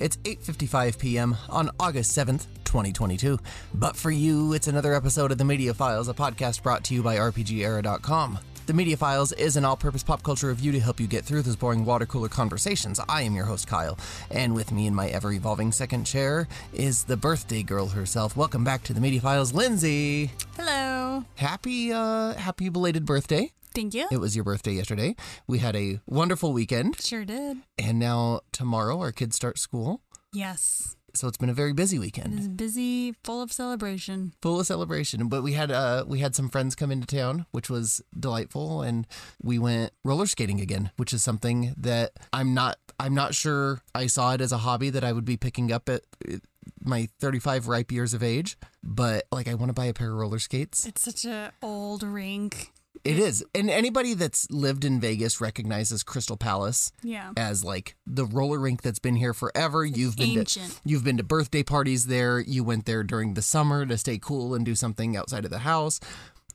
It's 0.00 0.16
8:55 0.18 0.98
p.m. 0.98 1.36
on 1.48 1.70
August 1.80 2.16
7th, 2.16 2.46
2022. 2.64 3.38
But 3.74 3.96
for 3.96 4.10
you, 4.10 4.52
it's 4.52 4.68
another 4.68 4.94
episode 4.94 5.32
of 5.32 5.38
The 5.38 5.44
Media 5.44 5.74
Files, 5.74 6.08
a 6.08 6.14
podcast 6.14 6.62
brought 6.62 6.84
to 6.84 6.94
you 6.94 7.02
by 7.02 7.16
RPGera.com. 7.16 8.38
The 8.66 8.74
Media 8.74 8.98
Files 8.98 9.32
is 9.32 9.56
an 9.56 9.64
all 9.64 9.78
purpose 9.78 10.02
pop 10.02 10.22
culture 10.22 10.48
review 10.48 10.72
to 10.72 10.80
help 10.80 11.00
you 11.00 11.06
get 11.06 11.24
through 11.24 11.40
those 11.40 11.56
boring 11.56 11.86
water 11.86 12.04
cooler 12.04 12.28
conversations. 12.28 13.00
I 13.08 13.22
am 13.22 13.34
your 13.34 13.46
host, 13.46 13.66
Kyle, 13.66 13.96
and 14.30 14.54
with 14.54 14.72
me 14.72 14.86
in 14.86 14.94
my 14.94 15.08
ever 15.08 15.32
evolving 15.32 15.72
second 15.72 16.04
chair 16.04 16.46
is 16.74 17.04
the 17.04 17.16
birthday 17.16 17.62
girl 17.62 17.86
herself. 17.86 18.36
Welcome 18.36 18.64
back 18.64 18.82
to 18.84 18.92
The 18.92 19.00
Media 19.00 19.22
Files, 19.22 19.54
Lindsey. 19.54 20.30
Hello. 20.54 21.24
Happy, 21.36 21.92
uh, 21.92 22.34
happy 22.34 22.68
belated 22.68 23.06
birthday. 23.06 23.52
Thank 23.74 23.94
you. 23.94 24.06
It 24.10 24.18
was 24.18 24.34
your 24.34 24.44
birthday 24.44 24.72
yesterday. 24.72 25.14
We 25.46 25.58
had 25.58 25.76
a 25.76 26.00
wonderful 26.06 26.52
weekend, 26.52 27.00
Sure 27.00 27.24
did. 27.24 27.58
and 27.78 27.98
now 27.98 28.40
tomorrow 28.52 28.98
our 29.00 29.12
kids 29.12 29.36
start 29.36 29.58
school. 29.58 30.00
Yes. 30.32 30.94
So 31.14 31.26
it's 31.26 31.38
been 31.38 31.48
a 31.48 31.54
very 31.54 31.72
busy 31.72 31.98
weekend. 31.98 32.34
It 32.34 32.40
is 32.40 32.48
busy, 32.48 33.14
full 33.24 33.40
of 33.42 33.50
celebration. 33.50 34.34
full 34.42 34.60
of 34.60 34.66
celebration. 34.66 35.28
But 35.28 35.42
we 35.42 35.54
had 35.54 35.70
uh 35.72 36.04
we 36.06 36.20
had 36.20 36.36
some 36.36 36.48
friends 36.48 36.74
come 36.74 36.92
into 36.92 37.06
town, 37.06 37.46
which 37.50 37.68
was 37.70 38.02
delightful, 38.18 38.82
and 38.82 39.06
we 39.42 39.58
went 39.58 39.92
roller 40.04 40.26
skating 40.26 40.60
again, 40.60 40.90
which 40.96 41.12
is 41.12 41.22
something 41.24 41.74
that 41.78 42.12
I'm 42.32 42.52
not 42.54 42.76
I'm 43.00 43.14
not 43.14 43.34
sure 43.34 43.80
I 43.94 44.06
saw 44.06 44.34
it 44.34 44.40
as 44.40 44.52
a 44.52 44.58
hobby 44.58 44.90
that 44.90 45.02
I 45.02 45.12
would 45.12 45.24
be 45.24 45.36
picking 45.36 45.72
up 45.72 45.88
at 45.88 46.02
uh, 46.30 46.36
my 46.84 47.08
35 47.20 47.66
ripe 47.68 47.90
years 47.90 48.12
of 48.14 48.22
age. 48.22 48.56
But 48.84 49.24
like 49.32 49.48
I 49.48 49.54
want 49.54 49.70
to 49.70 49.74
buy 49.74 49.86
a 49.86 49.94
pair 49.94 50.10
of 50.12 50.18
roller 50.18 50.38
skates. 50.38 50.86
It's 50.86 51.02
such 51.02 51.24
a 51.24 51.52
old 51.62 52.02
rink. 52.02 52.70
It 53.08 53.18
is, 53.18 53.42
and 53.54 53.70
anybody 53.70 54.12
that's 54.14 54.50
lived 54.50 54.84
in 54.84 55.00
Vegas 55.00 55.40
recognizes 55.40 56.02
Crystal 56.02 56.36
Palace 56.36 56.92
Yeah. 57.02 57.32
as 57.38 57.64
like 57.64 57.96
the 58.06 58.26
roller 58.26 58.58
rink 58.58 58.82
that's 58.82 58.98
been 58.98 59.16
here 59.16 59.32
forever. 59.32 59.84
You've 59.84 60.16
been 60.16 60.44
to 60.44 60.60
you've 60.84 61.04
been 61.04 61.16
to 61.16 61.22
birthday 61.22 61.62
parties 61.62 62.06
there. 62.06 62.38
You 62.38 62.64
went 62.64 62.84
there 62.84 63.02
during 63.04 63.32
the 63.34 63.40
summer 63.42 63.86
to 63.86 63.96
stay 63.96 64.18
cool 64.18 64.54
and 64.54 64.64
do 64.64 64.74
something 64.74 65.16
outside 65.16 65.44
of 65.46 65.50
the 65.50 65.60
house. 65.60 66.00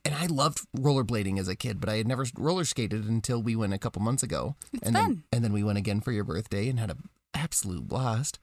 And 0.05 0.13
I 0.13 0.25
loved 0.27 0.59
rollerblading 0.77 1.39
as 1.39 1.47
a 1.47 1.55
kid, 1.55 1.79
but 1.79 1.89
I 1.89 1.95
had 1.95 2.07
never 2.07 2.25
roller 2.37 2.65
skated 2.65 3.05
until 3.05 3.41
we 3.41 3.55
went 3.55 3.73
a 3.73 3.77
couple 3.79 4.01
months 4.01 4.21
ago. 4.21 4.55
It's 4.73 4.85
and 4.85 4.95
then 4.95 5.03
fun. 5.05 5.23
and 5.31 5.43
then 5.43 5.53
we 5.53 5.63
went 5.63 5.77
again 5.79 6.01
for 6.01 6.11
your 6.11 6.23
birthday 6.25 6.67
and 6.69 6.77
had 6.79 6.91
an 6.91 7.09
absolute 7.33 7.87
blast. 7.87 8.37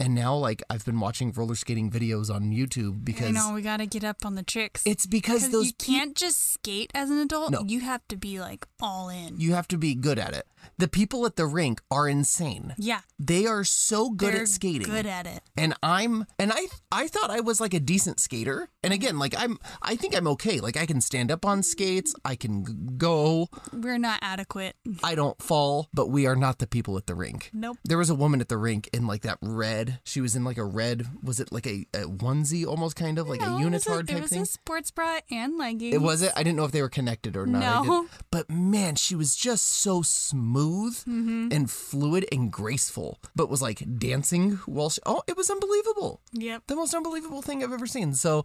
And 0.00 0.14
now 0.14 0.36
like 0.36 0.62
I've 0.70 0.84
been 0.84 1.00
watching 1.00 1.32
roller 1.32 1.56
skating 1.56 1.90
videos 1.90 2.32
on 2.32 2.52
YouTube 2.52 3.04
because. 3.04 3.28
I 3.28 3.30
know 3.32 3.52
we 3.52 3.62
got 3.62 3.78
to 3.78 3.86
get 3.86 4.04
up 4.04 4.24
on 4.24 4.36
the 4.36 4.44
tricks. 4.44 4.82
it's 4.86 5.06
because 5.06 5.50
those 5.50 5.66
you 5.66 5.72
can't 5.72 6.14
just 6.14 6.52
skate 6.52 6.90
as 6.94 7.10
an 7.10 7.18
adult. 7.18 7.50
No. 7.50 7.64
You 7.66 7.80
have 7.80 8.06
to 8.08 8.16
be 8.16 8.38
like 8.38 8.66
all 8.80 9.08
in. 9.08 9.40
you 9.40 9.54
have 9.54 9.66
to 9.68 9.76
be 9.78 9.94
good 9.94 10.18
at 10.18 10.34
it. 10.34 10.46
The 10.78 10.88
people 10.88 11.26
at 11.26 11.36
the 11.36 11.46
rink 11.46 11.80
are 11.90 12.08
insane. 12.08 12.74
yeah. 12.78 13.00
They 13.20 13.46
are 13.46 13.64
so 13.64 14.10
good 14.10 14.32
they're 14.34 14.42
at 14.42 14.48
skating. 14.48 14.86
Good 14.88 15.04
at 15.06 15.26
it. 15.26 15.40
and 15.56 15.74
I'm 15.82 16.24
and 16.38 16.52
I 16.52 16.68
I 16.92 17.08
thought 17.08 17.30
I 17.30 17.40
was 17.40 17.60
like 17.60 17.74
a 17.74 17.80
decent 17.80 18.20
skater. 18.20 18.68
And 18.84 18.92
again, 18.92 19.18
like 19.18 19.34
I'm 19.36 19.58
I 19.82 19.96
think 19.96 20.16
I'm 20.16 20.28
okay. 20.28 20.60
Like 20.60 20.76
I 20.76 20.86
can 20.86 21.00
stand 21.00 21.32
up 21.32 21.44
on 21.44 21.64
skates, 21.64 22.14
I 22.24 22.36
can 22.36 22.94
go, 22.96 23.48
We're 23.72 23.98
not 23.98 24.20
adequate. 24.22 24.76
I 25.02 25.16
don't 25.16 25.40
fall, 25.42 25.88
but 25.92 26.10
we 26.10 26.26
are 26.26 26.36
not 26.36 26.58
the 26.60 26.68
people 26.68 26.96
at 26.96 27.06
the 27.08 27.16
rink. 27.16 27.50
Nope. 27.52 27.78
There 27.84 27.98
was 27.98 28.08
a 28.08 28.14
woman 28.14 28.40
at 28.40 28.48
the 28.48 28.56
rink 28.56 28.88
in 28.92 29.06
like 29.08 29.22
that 29.22 29.38
red. 29.42 29.98
She 30.04 30.20
was 30.20 30.36
in 30.36 30.44
like 30.44 30.58
a 30.58 30.64
red. 30.64 31.08
Was 31.22 31.40
it 31.40 31.50
like 31.50 31.66
a, 31.66 31.86
a 31.92 32.02
onesie, 32.04 32.64
almost 32.64 32.94
kind 32.94 33.18
of 33.18 33.28
like 33.28 33.40
No, 33.40 33.56
a 33.56 33.60
it 33.60 33.70
was 33.70 33.84
unitard 33.84 34.00
it 34.02 34.12
type 34.12 34.20
was 34.22 34.30
thing? 34.30 34.42
a 34.42 34.46
sports 34.46 34.92
bra 34.92 35.18
and 35.30 35.58
leggings. 35.58 35.94
It 35.94 36.02
was 36.02 36.22
it. 36.22 36.32
I 36.36 36.44
didn't 36.44 36.56
know 36.56 36.64
if 36.64 36.72
they 36.72 36.82
were 36.82 36.88
connected 36.88 37.36
or 37.36 37.46
not. 37.46 37.84
No. 37.84 38.06
But 38.30 38.48
man, 38.50 38.94
she 38.94 39.16
was 39.16 39.34
just 39.34 39.64
so 39.66 40.02
smooth 40.48 40.96
Mm-hmm. 40.98 41.48
and 41.52 41.70
fluid 41.70 42.26
and 42.32 42.50
graceful. 42.50 43.18
But 43.36 43.48
was 43.50 43.60
like 43.62 43.82
dancing 43.98 44.52
while 44.66 44.90
she. 44.90 45.00
Oh, 45.06 45.22
it 45.26 45.36
was 45.36 45.50
unbelievable. 45.50 46.20
Yep. 46.32 46.62
The 46.66 46.76
most 46.76 46.94
unbelievable 46.94 47.42
thing 47.42 47.62
I've 47.62 47.72
ever 47.72 47.86
seen. 47.86 48.14
So 48.14 48.44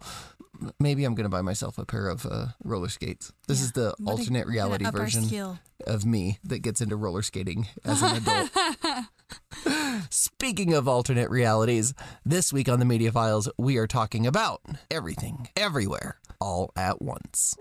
maybe 0.78 1.04
I'm 1.04 1.14
gonna 1.14 1.28
buy 1.28 1.42
myself 1.42 1.78
a 1.78 1.84
pair 1.86 2.08
of 2.08 2.26
uh, 2.26 2.46
roller 2.62 2.88
skates. 2.88 3.32
This 3.48 3.60
is 3.60 3.72
the 3.72 3.94
alternate 4.06 4.40
gotta 4.40 4.50
reality 4.50 4.84
version 4.90 5.58
of 5.86 6.04
me 6.04 6.38
that 6.44 6.60
gets 6.60 6.80
into 6.80 6.96
roller 6.96 7.22
skating 7.22 7.66
as 7.84 8.02
an 8.02 8.16
adult. 8.16 8.50
Speaking 10.10 10.74
of 10.74 10.86
alternate 10.88 11.30
realities, 11.30 11.94
this 12.24 12.52
week 12.52 12.68
on 12.68 12.78
the 12.78 12.84
Media 12.84 13.10
Files, 13.12 13.48
we 13.58 13.76
are 13.78 13.86
talking 13.86 14.26
about 14.26 14.60
everything, 14.90 15.48
everywhere, 15.56 16.18
all 16.40 16.70
at 16.76 17.00
once. 17.02 17.56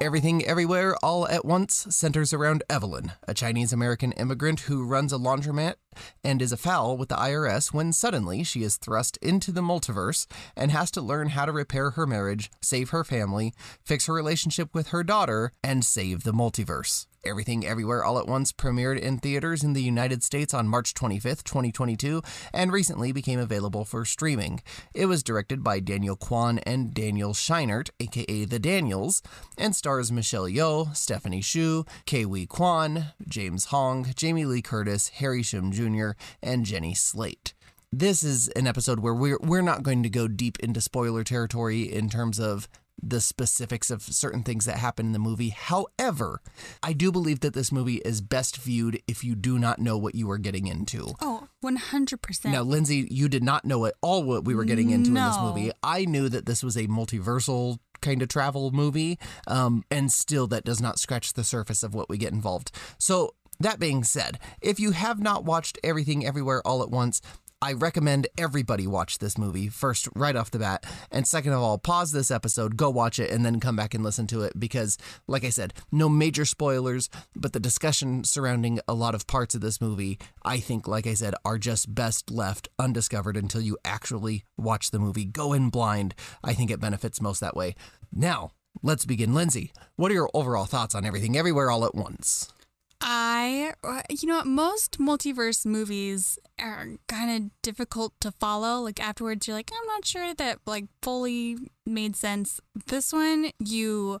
Everything 0.00 0.44
Everywhere 0.44 0.94
All 1.02 1.26
at 1.26 1.44
Once 1.44 1.88
centers 1.90 2.32
around 2.32 2.62
Evelyn, 2.70 3.12
a 3.26 3.34
Chinese 3.34 3.72
American 3.72 4.12
immigrant 4.12 4.60
who 4.60 4.84
runs 4.86 5.12
a 5.12 5.18
laundromat 5.18 5.74
and 6.22 6.40
is 6.40 6.52
afoul 6.52 6.96
with 6.96 7.08
the 7.08 7.16
IRS 7.16 7.72
when 7.72 7.92
suddenly 7.92 8.44
she 8.44 8.62
is 8.62 8.76
thrust 8.76 9.16
into 9.16 9.50
the 9.50 9.60
multiverse 9.60 10.28
and 10.56 10.70
has 10.70 10.92
to 10.92 11.00
learn 11.00 11.30
how 11.30 11.46
to 11.46 11.52
repair 11.52 11.90
her 11.90 12.06
marriage, 12.06 12.48
save 12.62 12.90
her 12.90 13.02
family, 13.02 13.52
fix 13.84 14.06
her 14.06 14.14
relationship 14.14 14.72
with 14.72 14.88
her 14.88 15.02
daughter, 15.02 15.50
and 15.64 15.84
save 15.84 16.22
the 16.22 16.32
multiverse. 16.32 17.07
Everything 17.24 17.66
Everywhere 17.66 18.04
All 18.04 18.18
at 18.18 18.26
Once 18.26 18.52
premiered 18.52 18.98
in 18.98 19.18
theaters 19.18 19.64
in 19.64 19.72
the 19.72 19.82
United 19.82 20.22
States 20.22 20.54
on 20.54 20.68
March 20.68 20.94
25th, 20.94 21.44
2022, 21.44 22.22
and 22.52 22.72
recently 22.72 23.12
became 23.12 23.38
available 23.38 23.84
for 23.84 24.04
streaming. 24.04 24.60
It 24.94 25.06
was 25.06 25.22
directed 25.22 25.62
by 25.64 25.80
Daniel 25.80 26.16
Kwan 26.16 26.58
and 26.60 26.94
Daniel 26.94 27.32
Scheinert, 27.32 27.90
aka 28.00 28.44
The 28.44 28.58
Daniels, 28.58 29.22
and 29.56 29.74
stars 29.74 30.12
Michelle 30.12 30.48
Yeoh, 30.48 30.94
Stephanie 30.96 31.42
Hsu, 31.42 31.84
Ke 32.06 32.48
Quan, 32.48 33.06
James 33.28 33.66
Hong, 33.66 34.06
Jamie 34.14 34.44
Lee 34.44 34.62
Curtis, 34.62 35.08
Harry 35.08 35.42
Shum 35.42 35.72
Jr., 35.72 36.10
and 36.42 36.64
Jenny 36.64 36.94
Slate. 36.94 37.54
This 37.92 38.22
is 38.22 38.48
an 38.48 38.66
episode 38.66 39.00
where 39.00 39.14
we're 39.14 39.38
we're 39.40 39.62
not 39.62 39.82
going 39.82 40.02
to 40.02 40.10
go 40.10 40.28
deep 40.28 40.58
into 40.60 40.80
spoiler 40.80 41.24
territory 41.24 41.82
in 41.82 42.10
terms 42.10 42.38
of 42.38 42.68
the 43.02 43.20
specifics 43.20 43.90
of 43.90 44.02
certain 44.02 44.42
things 44.42 44.64
that 44.64 44.78
happen 44.78 45.06
in 45.06 45.12
the 45.12 45.18
movie. 45.18 45.50
However, 45.50 46.40
I 46.82 46.92
do 46.92 47.12
believe 47.12 47.40
that 47.40 47.54
this 47.54 47.72
movie 47.72 47.96
is 48.04 48.20
best 48.20 48.56
viewed 48.56 49.00
if 49.06 49.24
you 49.24 49.34
do 49.34 49.58
not 49.58 49.78
know 49.78 49.96
what 49.96 50.14
you 50.14 50.30
are 50.30 50.38
getting 50.38 50.66
into. 50.66 51.14
Oh, 51.20 51.48
100%. 51.64 52.50
Now, 52.50 52.62
Lindsey, 52.62 53.06
you 53.10 53.28
did 53.28 53.42
not 53.42 53.64
know 53.64 53.86
at 53.86 53.94
all 54.02 54.22
what 54.22 54.44
we 54.44 54.54
were 54.54 54.64
getting 54.64 54.90
into 54.90 55.08
in 55.08 55.14
this 55.14 55.38
movie. 55.40 55.70
I 55.82 56.04
knew 56.04 56.28
that 56.28 56.46
this 56.46 56.62
was 56.62 56.76
a 56.76 56.86
multiversal 56.86 57.78
kind 58.00 58.22
of 58.22 58.28
travel 58.28 58.70
movie, 58.70 59.18
um, 59.46 59.84
and 59.90 60.12
still 60.12 60.46
that 60.48 60.64
does 60.64 60.80
not 60.80 60.98
scratch 60.98 61.32
the 61.32 61.44
surface 61.44 61.82
of 61.82 61.94
what 61.94 62.08
we 62.08 62.16
get 62.18 62.32
involved. 62.32 62.70
So, 62.98 63.34
that 63.60 63.80
being 63.80 64.04
said, 64.04 64.38
if 64.60 64.78
you 64.78 64.92
have 64.92 65.18
not 65.20 65.44
watched 65.44 65.78
Everything 65.82 66.24
Everywhere 66.24 66.64
All 66.64 66.80
at 66.80 66.90
Once, 66.90 67.20
I 67.60 67.72
recommend 67.72 68.28
everybody 68.38 68.86
watch 68.86 69.18
this 69.18 69.36
movie 69.36 69.68
first, 69.68 70.08
right 70.14 70.36
off 70.36 70.52
the 70.52 70.60
bat. 70.60 70.86
And 71.10 71.26
second 71.26 71.54
of 71.54 71.60
all, 71.60 71.76
pause 71.76 72.12
this 72.12 72.30
episode, 72.30 72.76
go 72.76 72.88
watch 72.88 73.18
it, 73.18 73.32
and 73.32 73.44
then 73.44 73.58
come 73.58 73.74
back 73.74 73.94
and 73.94 74.04
listen 74.04 74.28
to 74.28 74.42
it 74.42 74.52
because, 74.60 74.96
like 75.26 75.42
I 75.44 75.50
said, 75.50 75.74
no 75.90 76.08
major 76.08 76.44
spoilers, 76.44 77.10
but 77.34 77.52
the 77.52 77.58
discussion 77.58 78.22
surrounding 78.22 78.78
a 78.86 78.94
lot 78.94 79.16
of 79.16 79.26
parts 79.26 79.56
of 79.56 79.60
this 79.60 79.80
movie, 79.80 80.20
I 80.44 80.58
think, 80.58 80.86
like 80.86 81.08
I 81.08 81.14
said, 81.14 81.34
are 81.44 81.58
just 81.58 81.92
best 81.92 82.30
left 82.30 82.68
undiscovered 82.78 83.36
until 83.36 83.60
you 83.60 83.76
actually 83.84 84.44
watch 84.56 84.92
the 84.92 85.00
movie. 85.00 85.24
Go 85.24 85.52
in 85.52 85.68
blind. 85.68 86.14
I 86.44 86.54
think 86.54 86.70
it 86.70 86.78
benefits 86.78 87.20
most 87.20 87.40
that 87.40 87.56
way. 87.56 87.74
Now, 88.12 88.52
let's 88.84 89.04
begin. 89.04 89.34
Lindsey, 89.34 89.72
what 89.96 90.12
are 90.12 90.14
your 90.14 90.30
overall 90.32 90.66
thoughts 90.66 90.94
on 90.94 91.04
everything, 91.04 91.36
everywhere, 91.36 91.72
all 91.72 91.84
at 91.84 91.96
once? 91.96 92.52
I, 93.00 93.74
uh, 93.84 94.02
you 94.10 94.26
know, 94.26 94.42
most 94.44 94.98
multiverse 94.98 95.64
movies 95.64 96.38
are 96.60 96.86
kind 97.06 97.30
of 97.30 97.50
difficult 97.62 98.12
to 98.20 98.32
follow. 98.32 98.80
Like 98.80 99.00
afterwards, 99.00 99.46
you're 99.46 99.56
like, 99.56 99.70
I'm 99.72 99.86
not 99.86 100.04
sure 100.04 100.34
that 100.34 100.58
like 100.66 100.86
fully 101.02 101.56
made 101.86 102.16
sense. 102.16 102.60
This 102.86 103.12
one, 103.12 103.52
you 103.60 104.20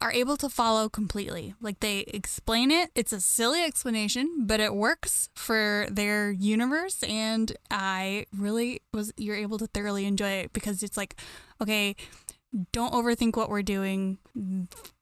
are 0.00 0.12
able 0.12 0.36
to 0.36 0.48
follow 0.48 0.88
completely. 0.88 1.54
Like 1.60 1.80
they 1.80 2.00
explain 2.08 2.70
it. 2.70 2.90
It's 2.94 3.12
a 3.12 3.20
silly 3.20 3.62
explanation, 3.62 4.46
but 4.46 4.60
it 4.60 4.74
works 4.74 5.28
for 5.34 5.86
their 5.90 6.30
universe. 6.30 7.02
And 7.04 7.52
I 7.70 8.26
really 8.36 8.82
was, 8.92 9.12
you're 9.16 9.36
able 9.36 9.58
to 9.58 9.66
thoroughly 9.66 10.06
enjoy 10.06 10.30
it 10.30 10.52
because 10.52 10.82
it's 10.82 10.96
like, 10.96 11.16
okay, 11.60 11.96
don't 12.72 12.92
overthink 12.92 13.36
what 13.36 13.48
we're 13.48 13.62
doing. 13.62 14.18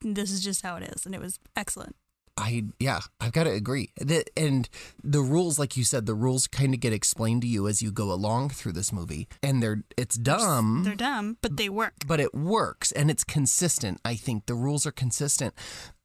This 0.02 0.30
is 0.30 0.42
just 0.42 0.62
how 0.62 0.76
it 0.76 0.84
is. 0.94 1.04
And 1.04 1.14
it 1.14 1.20
was 1.20 1.38
excellent. 1.56 1.96
I 2.36 2.64
yeah, 2.78 3.00
I've 3.20 3.32
got 3.32 3.44
to 3.44 3.50
agree. 3.50 3.90
The, 3.96 4.24
and 4.36 4.68
the 5.02 5.20
rules, 5.20 5.58
like 5.58 5.76
you 5.76 5.84
said, 5.84 6.06
the 6.06 6.14
rules 6.14 6.46
kind 6.46 6.74
of 6.74 6.80
get 6.80 6.92
explained 6.92 7.42
to 7.42 7.48
you 7.48 7.68
as 7.68 7.82
you 7.82 7.92
go 7.92 8.12
along 8.12 8.50
through 8.50 8.72
this 8.72 8.92
movie, 8.92 9.28
and 9.42 9.62
they're 9.62 9.82
it's 9.96 10.16
dumb. 10.16 10.82
They're 10.84 10.94
dumb, 10.94 11.36
but 11.42 11.56
they 11.56 11.68
work. 11.68 11.94
But 12.06 12.20
it 12.20 12.34
works, 12.34 12.92
and 12.92 13.10
it's 13.10 13.24
consistent. 13.24 14.00
I 14.04 14.14
think 14.14 14.46
the 14.46 14.54
rules 14.54 14.86
are 14.86 14.92
consistent. 14.92 15.54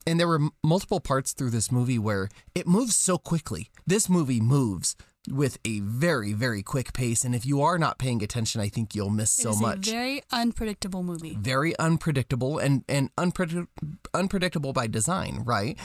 And 0.08 0.20
there 0.20 0.28
were 0.28 0.36
m- 0.36 0.50
multiple 0.62 1.00
parts 1.00 1.32
through 1.32 1.50
this 1.50 1.72
movie 1.72 1.98
where 1.98 2.28
it 2.54 2.68
moves 2.68 2.94
so 2.94 3.18
quickly. 3.18 3.70
This 3.86 4.08
movie 4.08 4.40
moves 4.40 4.94
with 5.30 5.58
a 5.64 5.80
very, 5.80 6.32
very 6.32 6.62
quick 6.62 6.92
pace. 6.92 7.24
And 7.24 7.34
if 7.34 7.44
you 7.46 7.60
are 7.62 7.78
not 7.78 7.98
paying 7.98 8.22
attention, 8.22 8.60
I 8.60 8.68
think 8.68 8.94
you'll 8.94 9.10
miss 9.10 9.30
so 9.32 9.50
it 9.50 9.52
is 9.54 9.60
much. 9.60 9.88
a 9.88 9.90
very 9.90 10.22
unpredictable 10.32 11.02
movie. 11.02 11.36
very 11.40 11.76
unpredictable 11.78 12.58
and 12.58 12.84
and 12.88 13.14
unpredict- 13.16 13.68
unpredictable 14.14 14.72
by 14.72 14.86
design, 14.86 15.42
right? 15.44 15.78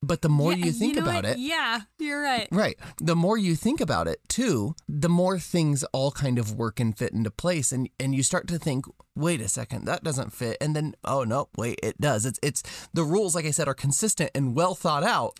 But 0.00 0.22
the 0.22 0.28
more 0.28 0.52
Yeah, 0.52 0.66
you 0.66 0.72
think 0.72 0.94
know 0.94 1.02
about 1.02 1.14
what? 1.16 1.24
it, 1.24 1.38
Yeah, 1.38 1.80
you're 1.98 2.22
right. 2.22 2.46
Right. 2.52 2.78
The 2.98 3.16
more 3.16 3.36
you 3.36 3.56
think 3.56 3.80
about 3.80 4.06
it 4.06 4.20
too, 4.28 4.76
the 4.88 5.08
more 5.08 5.40
things 5.40 5.82
all 5.92 6.12
kind 6.12 6.38
of 6.38 6.54
work 6.54 6.78
and 6.78 6.96
fit 6.96 7.12
into 7.12 7.30
place 7.32 7.72
and 7.72 7.88
and 7.98 8.14
you 8.14 8.22
start 8.22 8.46
to 8.48 8.58
think, 8.60 8.84
wait 9.16 9.40
a 9.40 9.48
second, 9.48 9.86
that 9.86 10.04
doesn't 10.04 10.32
fit. 10.32 10.56
And 10.60 10.76
then 10.76 10.94
oh 11.04 11.24
no, 11.24 11.48
wait, 11.56 11.80
it 11.82 12.00
does. 12.00 12.24
It's 12.26 12.38
it's 12.44 12.62
the 12.94 13.02
rules 13.02 13.34
like 13.34 13.44
I 13.44 13.50
said 13.50 13.66
are 13.66 13.74
consistent 13.74 14.30
and 14.36 14.54
well 14.54 14.76
thought 14.76 15.02
out. 15.02 15.34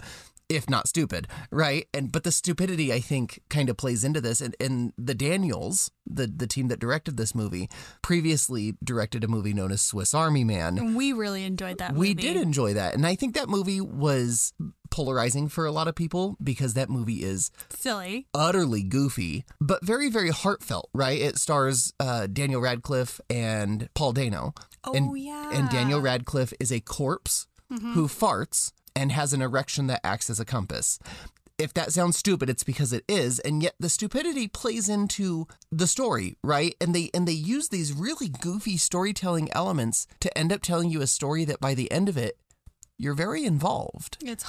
If 0.49 0.71
not 0.71 0.89
stupid, 0.89 1.29
right? 1.51 1.87
And 1.93 2.11
but 2.11 2.25
the 2.25 2.33
stupidity 2.33 2.93
I 2.93 3.01
think 3.01 3.41
kind 3.51 3.69
of 3.69 3.77
plays 3.77 4.03
into 4.05 4.21
this. 4.21 4.41
And, 4.41 4.57
and 4.59 4.93
the 4.97 5.15
Daniels, 5.15 5.91
the 6.07 6.27
the 6.27 6.47
team 6.47 6.69
that 6.69 6.79
directed 6.81 7.17
this 7.19 7.35
movie, 7.35 7.69
previously 8.03 8.75
directed 8.83 9.25
a 9.25 9.29
movie 9.29 9.53
known 9.53 9.71
as 9.73 9.83
Swiss 9.83 10.15
Army 10.15 10.45
Man. 10.45 10.79
And 10.79 10.97
we 10.97 11.13
really 11.13 11.45
enjoyed 11.45 11.79
that 11.79 11.93
We 11.95 12.09
movie. 12.15 12.23
did 12.23 12.37
enjoy 12.37 12.73
that. 12.75 12.95
And 12.95 13.07
I 13.07 13.15
think 13.15 13.35
that 13.35 13.49
movie 13.51 13.81
was 13.83 14.55
polarizing 14.91 15.49
for 15.51 15.67
a 15.67 15.71
lot 15.73 15.87
of 15.87 15.95
people 15.95 16.37
because 16.43 16.73
that 16.75 16.89
movie 16.89 17.23
is 17.23 17.51
Silly. 17.69 18.27
utterly 18.33 18.83
goofy, 18.83 19.45
but 19.61 19.85
very, 19.85 20.09
very 20.09 20.31
heartfelt, 20.31 20.89
right? 20.95 21.21
It 21.21 21.37
stars 21.37 21.93
uh, 22.01 22.27
Daniel 22.27 22.63
Radcliffe 22.63 23.21
and 23.29 23.91
Paul 23.95 24.13
Dano. 24.15 24.55
Oh, 24.85 24.95
and, 24.95 25.19
yeah. 25.19 25.51
And 25.53 25.69
Daniel 25.69 26.01
Radcliffe 26.01 26.55
is 26.59 26.73
a 26.73 26.81
corpse 26.81 27.47
who 27.69 28.09
farts 28.09 28.73
and 28.99 29.13
has 29.13 29.33
an 29.33 29.41
erection 29.41 29.87
that 29.87 30.01
acts 30.03 30.29
as 30.29 30.41
a 30.41 30.45
compass. 30.45 30.99
If 31.57 31.73
that 31.75 31.93
sounds 31.93 32.17
stupid, 32.17 32.51
it's 32.51 32.65
because 32.65 32.93
it 32.93 33.05
is, 33.09 33.39
and 33.41 33.63
yet 33.63 33.75
the 33.81 33.89
stupidity 33.89 34.47
plays 34.49 34.89
into 34.89 35.47
the 35.73 35.87
story, 35.87 36.37
right? 36.43 36.75
And 36.81 36.95
they 36.95 37.11
and 37.15 37.27
they 37.27 37.33
use 37.33 37.69
these 37.69 37.93
really 37.93 38.29
goofy 38.29 38.77
storytelling 38.77 39.49
elements 39.53 40.07
to 40.21 40.37
end 40.37 40.53
up 40.53 40.63
telling 40.63 40.91
you 40.91 41.01
a 41.01 41.07
story 41.07 41.45
that 41.47 41.61
by 41.61 41.75
the 41.75 41.91
end 41.91 42.09
of 42.09 42.17
it, 42.17 42.39
you're 42.97 43.15
very 43.15 43.45
involved 43.45 44.19
It's 44.21 44.45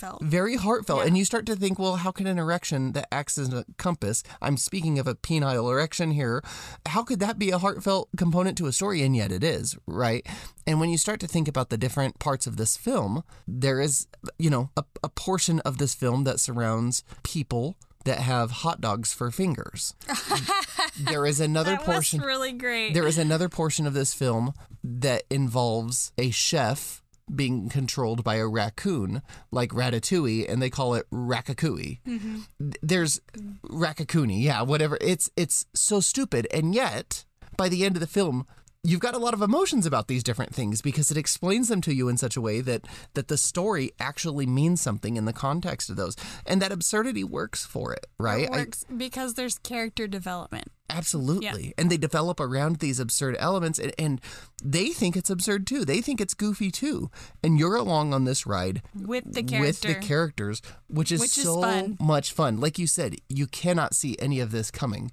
heartfelt. 0.00 0.22
very 0.22 0.56
heartfelt 0.56 1.00
Yeah. 1.00 1.06
and 1.06 1.18
you 1.18 1.24
start 1.24 1.46
to 1.46 1.56
think 1.56 1.78
well 1.78 1.96
how 1.96 2.10
can 2.10 2.26
an 2.26 2.38
erection 2.38 2.92
that 2.92 3.06
acts 3.12 3.38
as 3.38 3.52
a 3.52 3.64
compass 3.76 4.22
i'm 4.40 4.56
speaking 4.56 4.98
of 4.98 5.06
a 5.06 5.14
penile 5.14 5.70
erection 5.70 6.12
here 6.12 6.42
how 6.86 7.02
could 7.02 7.20
that 7.20 7.38
be 7.38 7.50
a 7.50 7.58
heartfelt 7.58 8.08
component 8.16 8.56
to 8.58 8.66
a 8.66 8.72
story 8.72 9.02
and 9.02 9.14
yet 9.16 9.32
it 9.32 9.44
is 9.44 9.76
right 9.86 10.26
and 10.66 10.80
when 10.80 10.90
you 10.90 10.98
start 10.98 11.20
to 11.20 11.26
think 11.26 11.48
about 11.48 11.68
the 11.70 11.78
different 11.78 12.18
parts 12.18 12.46
of 12.46 12.56
this 12.56 12.76
film 12.76 13.22
there 13.46 13.80
is 13.80 14.06
you 14.38 14.50
know 14.50 14.70
a, 14.76 14.84
a 15.02 15.08
portion 15.08 15.60
of 15.60 15.78
this 15.78 15.94
film 15.94 16.24
that 16.24 16.40
surrounds 16.40 17.02
people 17.22 17.76
that 18.04 18.18
have 18.20 18.50
hot 18.50 18.80
dogs 18.80 19.12
for 19.12 19.30
fingers 19.30 19.94
there 20.98 21.26
is 21.26 21.38
another 21.40 21.72
That 21.72 21.82
portion 21.82 22.20
really 22.20 22.52
great. 22.52 22.94
there 22.94 23.06
is 23.06 23.18
another 23.18 23.48
portion 23.50 23.86
of 23.86 23.92
this 23.94 24.14
film 24.14 24.52
that 24.82 25.24
involves 25.30 26.10
a 26.16 26.30
chef 26.30 26.99
being 27.34 27.68
controlled 27.68 28.22
by 28.24 28.36
a 28.36 28.46
raccoon, 28.46 29.22
like 29.50 29.70
Ratatouille, 29.70 30.48
and 30.50 30.60
they 30.60 30.70
call 30.70 30.94
it 30.94 31.06
Raccacooey. 31.10 32.00
Mm-hmm. 32.06 32.36
Th- 32.58 32.74
There's 32.82 33.20
Raccacoonie, 33.64 34.42
yeah, 34.42 34.62
whatever. 34.62 34.98
It's 35.00 35.30
it's 35.36 35.66
so 35.74 36.00
stupid, 36.00 36.46
and 36.52 36.74
yet 36.74 37.24
by 37.56 37.68
the 37.68 37.84
end 37.84 37.96
of 37.96 38.00
the 38.00 38.06
film. 38.06 38.46
You've 38.82 39.00
got 39.00 39.14
a 39.14 39.18
lot 39.18 39.34
of 39.34 39.42
emotions 39.42 39.84
about 39.84 40.08
these 40.08 40.22
different 40.22 40.54
things 40.54 40.80
because 40.80 41.10
it 41.10 41.18
explains 41.18 41.68
them 41.68 41.82
to 41.82 41.94
you 41.94 42.08
in 42.08 42.16
such 42.16 42.34
a 42.34 42.40
way 42.40 42.62
that 42.62 42.86
that 43.12 43.28
the 43.28 43.36
story 43.36 43.92
actually 44.00 44.46
means 44.46 44.80
something 44.80 45.18
in 45.18 45.26
the 45.26 45.34
context 45.34 45.90
of 45.90 45.96
those, 45.96 46.16
and 46.46 46.62
that 46.62 46.72
absurdity 46.72 47.22
works 47.22 47.66
for 47.66 47.92
it, 47.92 48.06
right? 48.18 48.44
It 48.44 48.50
I- 48.50 48.56
works 48.60 48.86
because 48.96 49.34
there's 49.34 49.58
character 49.58 50.06
development. 50.06 50.68
Absolutely. 50.88 51.72
And 51.78 51.88
they 51.88 51.98
develop 51.98 52.40
around 52.40 52.76
these 52.80 52.98
absurd 52.98 53.36
elements 53.38 53.78
and, 53.78 53.92
and 53.96 54.20
they 54.60 54.88
think 54.88 55.16
it's 55.16 55.30
absurd 55.30 55.64
too. 55.66 55.84
They 55.84 56.00
think 56.00 56.20
it's 56.20 56.34
goofy 56.34 56.72
too. 56.72 57.10
And 57.44 57.60
you're 57.60 57.76
along 57.76 58.12
on 58.12 58.24
this 58.24 58.44
ride 58.44 58.82
With 58.94 59.32
the 59.32 59.42
with 59.60 59.82
the 59.82 59.94
characters, 59.94 60.60
which 60.88 61.12
is 61.12 61.20
Which 61.20 61.38
is 61.38 61.44
so 61.44 61.60
fun. 61.60 61.96
much 62.00 62.32
fun. 62.32 62.58
Like 62.58 62.76
you 62.78 62.88
said, 62.88 63.14
you 63.28 63.46
cannot 63.46 63.94
see 63.94 64.16
any 64.18 64.40
of 64.40 64.50
this 64.50 64.72
coming. 64.72 65.12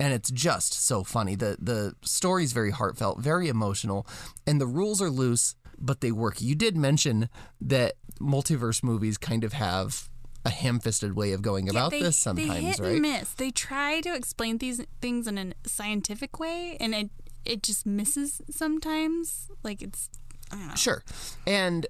And 0.00 0.12
it's 0.12 0.30
just 0.30 0.74
so 0.74 1.02
funny. 1.02 1.34
The 1.34 1.56
the 1.60 1.94
story's 2.02 2.52
very 2.52 2.70
heartfelt, 2.70 3.18
very 3.18 3.48
emotional, 3.48 4.06
and 4.46 4.60
the 4.60 4.66
rules 4.66 5.02
are 5.02 5.10
loose, 5.10 5.56
but 5.78 6.00
they 6.00 6.12
work. 6.12 6.40
You 6.40 6.54
did 6.54 6.76
mention 6.76 7.28
that 7.60 7.94
multiverse 8.20 8.82
movies 8.82 9.18
kind 9.18 9.44
of 9.44 9.54
have 9.54 10.08
a 10.44 10.50
ham-fisted 10.50 11.16
way 11.16 11.32
of 11.32 11.42
going 11.42 11.68
about 11.68 11.90
they, 11.90 12.00
this 12.00 12.16
sometimes, 12.16 12.48
they 12.48 12.60
hit 12.60 12.78
right? 12.78 12.92
and 12.92 13.02
miss. 13.02 13.34
They 13.34 13.50
try 13.50 14.00
to 14.02 14.14
explain 14.14 14.58
these 14.58 14.80
things 15.00 15.26
in 15.26 15.36
a 15.36 15.52
scientific 15.68 16.38
way, 16.38 16.76
and 16.78 16.94
it 16.94 17.10
it 17.44 17.62
just 17.62 17.84
misses 17.84 18.40
sometimes. 18.50 19.50
Like 19.62 19.82
it's 19.82 20.08
I 20.52 20.56
don't 20.56 20.68
know. 20.68 20.74
Sure. 20.76 21.02
And 21.46 21.86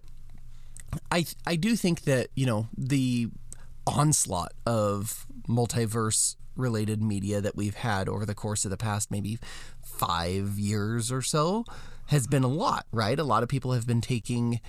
I 1.12 1.26
I 1.46 1.56
do 1.56 1.76
think 1.76 2.02
that, 2.02 2.28
you 2.34 2.46
know, 2.46 2.68
the 2.76 3.28
onslaught 3.86 4.52
of 4.66 5.26
multiverse 5.46 6.36
related 6.58 7.02
media 7.02 7.40
that 7.40 7.56
we've 7.56 7.76
had 7.76 8.08
over 8.08 8.26
the 8.26 8.34
course 8.34 8.64
of 8.64 8.70
the 8.70 8.76
past 8.76 9.10
maybe 9.10 9.38
5 9.82 10.58
years 10.58 11.10
or 11.10 11.22
so 11.22 11.64
has 12.06 12.26
been 12.26 12.44
a 12.44 12.48
lot, 12.48 12.86
right? 12.92 13.18
A 13.18 13.24
lot 13.24 13.42
of 13.42 13.48
people 13.48 13.72
have 13.72 13.86
been 13.86 14.00
taking 14.00 14.60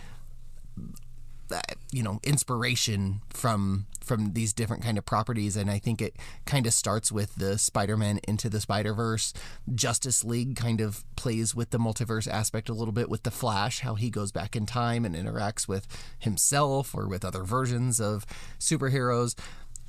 uh, 1.51 1.62
you 1.91 2.03
know 2.03 2.19
inspiration 2.24 3.22
from 3.31 3.88
from 4.03 4.34
these 4.34 4.53
different 4.53 4.84
kind 4.84 4.98
of 4.98 5.05
properties. 5.05 5.55
And 5.55 5.69
i 5.69 5.77
think 5.77 6.01
it 6.01 6.15
kind 6.46 6.65
of 6.65 6.74
starts 6.74 7.12
with 7.12 7.36
the 7.36 7.58
spider-man 7.58 8.19
into 8.27 8.50
the 8.50 8.60
spider-verse. 8.60 9.34
Justice 9.74 10.24
league 10.24 10.55
kind 10.55 10.81
of 10.81 11.03
plays 11.15 11.55
with 11.55 11.69
the 11.69 11.77
multiverse 11.77 12.27
aspect 12.27 12.69
a 12.69 12.74
little 12.74 12.91
bit 12.91 13.10
with 13.10 13.24
the 13.24 13.31
flash 13.31 13.81
how 13.81 13.96
he 13.96 14.10
goes 14.10 14.31
back 14.31 14.55
in 14.55 14.65
time 14.65 15.05
and 15.05 15.15
interacts 15.15 15.67
with 15.67 15.88
himself 16.19 16.93
or 16.96 17.08
with 17.08 17.25
other 17.25 17.43
versions 17.43 18.00
of 18.00 18.25
superheroes 18.60 19.36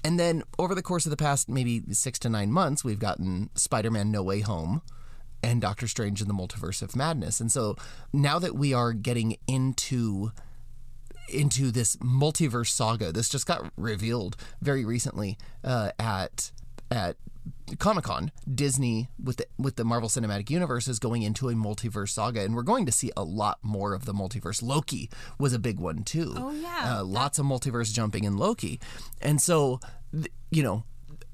and 0.05 0.19
then 0.19 0.43
over 0.59 0.75
the 0.75 0.83
course 0.83 1.07
of 1.07 1.11
the 1.11 1.17
past 1.17 1.49
maybe 1.49 1.83
six 1.93 2.19
to 2.19 2.29
nine 2.29 2.51
months 2.51 2.85
we've 2.85 2.99
gotten 2.99 3.51
spider-man 3.55 4.11
no 4.11 4.23
way 4.23 4.41
home 4.41 4.83
and 5.43 5.61
Doctor 5.61 5.89
Strange 5.89 6.21
in 6.21 6.29
the 6.29 6.35
Multiverse 6.35 6.83
of 6.83 6.95
Madness. 6.95 7.41
And 7.41 7.51
so 7.51 7.75
now 8.13 8.39
that 8.39 8.55
we 8.55 8.75
are 8.75 8.93
getting 8.93 9.39
into 9.47 10.33
into 11.33 11.71
this 11.71 11.97
multiverse 11.97 12.69
saga. 12.69 13.13
This 13.13 13.29
just 13.29 13.47
got 13.47 13.71
revealed 13.77 14.37
very 14.61 14.85
recently 14.85 15.39
uh, 15.65 15.93
at 15.99 16.51
at 16.91 17.17
Comic 17.79 18.05
Con. 18.05 18.31
Disney 18.53 19.09
with 19.23 19.37
the 19.39 19.47
with 19.59 19.77
the 19.77 19.85
Marvel 19.85 20.09
Cinematic 20.09 20.51
Universe 20.51 20.89
is 20.89 20.99
going 20.99 21.23
into 21.23 21.49
a 21.49 21.55
multiverse 21.55 22.11
saga, 22.11 22.43
and 22.43 22.55
we're 22.55 22.63
going 22.63 22.87
to 22.87 22.93
see 22.93 23.11
a 23.17 23.25
lot 23.25 23.59
more 23.63 23.95
of 23.95 24.05
the 24.05 24.13
multiverse. 24.15 24.63
Loki 24.63 25.11
was 25.39 25.53
a 25.53 25.59
big 25.59 25.79
one 25.79 26.03
too. 26.03 26.35
Oh, 26.37 26.51
yeah. 26.53 26.99
uh, 26.99 27.05
lots 27.05 27.39
of 27.39 27.47
multiverse 27.47 27.93
jumping 27.93 28.25
in 28.25 28.37
Loki, 28.37 28.81
and 29.21 29.41
so 29.41 29.81
th- 30.13 30.33
you 30.51 30.63
know. 30.63 30.85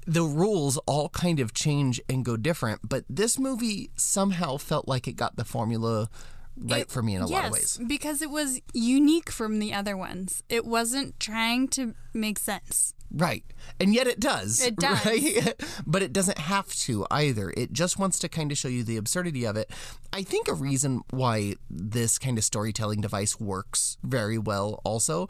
The 0.09 0.23
rules 0.23 0.77
all 0.85 1.09
kind 1.09 1.41
of 1.41 1.53
change 1.53 1.99
and 2.07 2.23
go 2.23 2.37
different, 2.37 2.79
but 2.87 3.03
this 3.09 3.37
movie 3.37 3.91
somehow 3.97 4.55
felt 4.55 4.87
like 4.87 5.05
it 5.05 5.17
got 5.17 5.35
the 5.35 5.43
formula 5.43 6.09
right 6.57 6.81
It- 6.81 6.91
for 6.91 7.01
me 7.01 7.15
in 7.15 7.21
a 7.21 7.27
yes, 7.27 7.31
lot 7.31 7.45
of 7.45 7.51
ways. 7.51 7.79
because 7.87 8.21
it 8.21 8.29
was 8.29 8.59
unique 8.73 9.29
from 9.29 9.59
the 9.59 9.73
other 9.73 9.95
ones. 9.95 10.43
It 10.49 10.65
wasn't 10.65 11.19
trying 11.19 11.67
to 11.69 11.95
make 12.13 12.39
sense. 12.39 12.93
Right. 13.11 13.45
And 13.79 13.93
yet 13.93 14.07
it 14.07 14.19
does. 14.19 14.61
It 14.61 14.75
does. 14.79 15.05
Right? 15.05 15.53
but 15.87 16.01
it 16.01 16.11
doesn't 16.11 16.37
have 16.37 16.73
to 16.75 17.05
either. 17.09 17.53
It 17.55 17.71
just 17.71 17.97
wants 17.97 18.19
to 18.19 18.29
kind 18.29 18.51
of 18.51 18.57
show 18.57 18.67
you 18.67 18.83
the 18.83 18.97
absurdity 18.97 19.45
of 19.45 19.55
it. 19.55 19.71
I 20.11 20.23
think 20.23 20.47
a 20.47 20.53
reason 20.53 21.01
why 21.09 21.55
this 21.69 22.17
kind 22.17 22.37
of 22.37 22.43
storytelling 22.43 23.01
device 23.01 23.39
works 23.39 23.97
very 24.03 24.37
well 24.37 24.81
also 24.83 25.27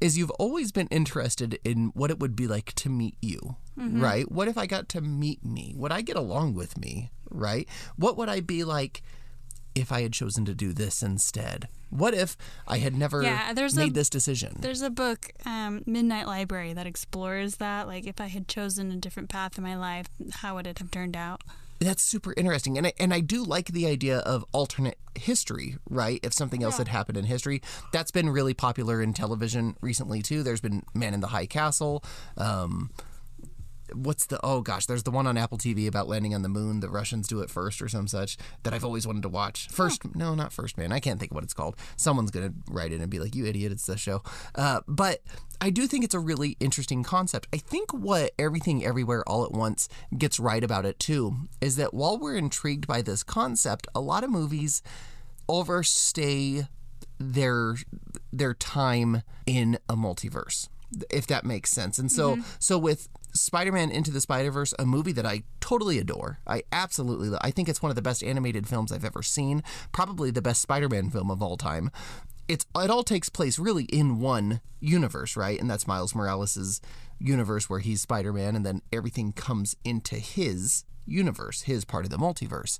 is 0.00 0.18
you've 0.18 0.30
always 0.32 0.72
been 0.72 0.88
interested 0.88 1.58
in 1.64 1.86
what 1.94 2.10
it 2.10 2.18
would 2.18 2.36
be 2.36 2.46
like 2.46 2.74
to 2.74 2.90
meet 2.90 3.16
you, 3.22 3.56
mm-hmm. 3.78 4.00
right? 4.00 4.30
What 4.30 4.46
if 4.46 4.58
I 4.58 4.66
got 4.66 4.88
to 4.90 5.00
meet 5.00 5.44
me? 5.44 5.72
Would 5.74 5.90
I 5.90 6.02
get 6.02 6.16
along 6.16 6.54
with 6.54 6.76
me, 6.78 7.10
right? 7.30 7.66
What 7.96 8.16
would 8.18 8.28
I 8.28 8.40
be 8.40 8.62
like 8.62 9.02
if 9.76 9.92
I 9.92 10.02
had 10.02 10.12
chosen 10.12 10.44
to 10.46 10.54
do 10.54 10.72
this 10.72 11.02
instead? 11.02 11.68
What 11.90 12.14
if 12.14 12.36
I 12.66 12.78
had 12.78 12.94
never 12.96 13.22
Yeah, 13.22 13.52
there's 13.52 13.76
made 13.76 13.90
a- 13.90 13.94
this 13.94 14.10
decision? 14.10 14.56
There's 14.58 14.82
a 14.82 14.90
book, 14.90 15.30
um, 15.44 15.82
Midnight 15.86 16.26
Library, 16.26 16.72
that 16.72 16.86
explores 16.86 17.56
that. 17.56 17.86
Like, 17.86 18.06
if 18.06 18.20
I 18.20 18.26
had 18.26 18.48
chosen 18.48 18.90
a 18.90 18.96
different 18.96 19.28
path 19.28 19.56
in 19.58 19.62
my 19.64 19.76
life, 19.76 20.08
how 20.32 20.56
would 20.56 20.66
it 20.66 20.78
have 20.78 20.90
turned 20.90 21.16
out? 21.16 21.42
That's 21.78 22.02
super 22.02 22.32
interesting, 22.38 22.78
and 22.78 22.86
I, 22.86 22.94
and 22.98 23.12
I 23.12 23.20
do 23.20 23.44
like 23.44 23.66
the 23.66 23.86
idea 23.86 24.20
of 24.20 24.46
alternate 24.52 24.96
history, 25.14 25.76
right? 25.90 26.18
If 26.22 26.32
something 26.32 26.62
else 26.62 26.78
had 26.78 26.88
happened 26.88 27.18
in 27.18 27.26
history, 27.26 27.60
that's 27.92 28.10
been 28.10 28.30
really 28.30 28.54
popular 28.54 29.02
in 29.02 29.12
television 29.12 29.76
recently 29.82 30.22
too. 30.22 30.42
There's 30.42 30.62
been 30.62 30.84
Man 30.94 31.12
in 31.12 31.20
the 31.20 31.26
High 31.26 31.44
Castle. 31.44 32.02
Um, 32.38 32.88
what's 33.94 34.26
the 34.26 34.38
oh 34.42 34.60
gosh 34.60 34.86
there's 34.86 35.02
the 35.02 35.10
one 35.10 35.26
on 35.26 35.36
apple 35.36 35.58
tv 35.58 35.86
about 35.86 36.08
landing 36.08 36.34
on 36.34 36.42
the 36.42 36.48
moon 36.48 36.80
the 36.80 36.88
russians 36.88 37.28
do 37.28 37.40
it 37.40 37.50
first 37.50 37.80
or 37.80 37.88
some 37.88 38.06
such 38.06 38.36
that 38.62 38.72
i've 38.72 38.84
always 38.84 39.06
wanted 39.06 39.22
to 39.22 39.28
watch. 39.28 39.68
First 39.68 40.14
no 40.14 40.34
not 40.34 40.52
first 40.52 40.78
man. 40.78 40.92
I 40.92 41.00
can't 41.00 41.18
think 41.18 41.32
of 41.32 41.34
what 41.34 41.44
it's 41.44 41.54
called. 41.54 41.76
Someone's 41.96 42.30
gonna 42.30 42.52
write 42.70 42.92
in 42.92 43.00
and 43.00 43.10
be 43.10 43.18
like 43.18 43.34
you 43.34 43.46
idiot 43.46 43.72
it's 43.72 43.86
the 43.86 43.96
show. 43.96 44.22
Uh, 44.54 44.80
but 44.86 45.22
i 45.60 45.70
do 45.70 45.86
think 45.86 46.04
it's 46.04 46.14
a 46.14 46.20
really 46.20 46.56
interesting 46.60 47.02
concept. 47.02 47.46
I 47.52 47.58
think 47.58 47.92
what 47.92 48.32
everything 48.38 48.84
everywhere 48.84 49.22
all 49.26 49.44
at 49.44 49.52
once 49.52 49.88
gets 50.16 50.38
right 50.40 50.62
about 50.62 50.84
it 50.84 50.98
too 50.98 51.36
is 51.60 51.76
that 51.76 51.94
while 51.94 52.18
we're 52.18 52.36
intrigued 52.36 52.86
by 52.86 53.02
this 53.02 53.22
concept 53.22 53.86
a 53.94 54.00
lot 54.00 54.24
of 54.24 54.30
movies 54.30 54.82
overstay 55.48 56.66
their 57.18 57.76
their 58.32 58.54
time 58.54 59.22
in 59.46 59.78
a 59.88 59.96
multiverse 59.96 60.68
if 61.10 61.26
that 61.26 61.44
makes 61.44 61.70
sense. 61.70 61.98
And 61.98 62.10
so 62.10 62.38
so 62.58 62.78
with 62.78 63.08
spider-man 63.36 63.90
into 63.90 64.10
the 64.10 64.20
spider-verse 64.20 64.74
a 64.78 64.86
movie 64.86 65.12
that 65.12 65.26
i 65.26 65.42
totally 65.60 65.98
adore. 65.98 66.38
I 66.46 66.62
absolutely 66.72 67.28
lo- 67.28 67.38
i 67.40 67.50
think 67.50 67.68
it's 67.68 67.82
one 67.82 67.90
of 67.90 67.96
the 67.96 68.02
best 68.02 68.22
animated 68.22 68.68
films 68.68 68.92
i've 68.92 69.04
ever 69.04 69.22
seen. 69.22 69.62
Probably 69.92 70.30
the 70.30 70.42
best 70.42 70.62
spider-man 70.62 71.10
film 71.10 71.30
of 71.30 71.42
all 71.42 71.56
time. 71.56 71.90
It's 72.48 72.66
it 72.76 72.90
all 72.90 73.02
takes 73.02 73.28
place 73.28 73.58
really 73.58 73.84
in 73.84 74.20
one 74.20 74.60
universe 74.80 75.36
right? 75.36 75.60
And 75.60 75.70
that's 75.70 75.86
miles 75.86 76.14
morales's 76.14 76.80
universe 77.18 77.70
where 77.70 77.80
he's 77.80 78.02
spider-man 78.02 78.56
and 78.56 78.64
then 78.64 78.82
everything 78.92 79.32
comes 79.32 79.76
into 79.84 80.16
his 80.16 80.84
universe 81.06 81.62
his 81.62 81.84
part 81.84 82.04
of 82.04 82.10
the 82.10 82.18
multiverse. 82.18 82.78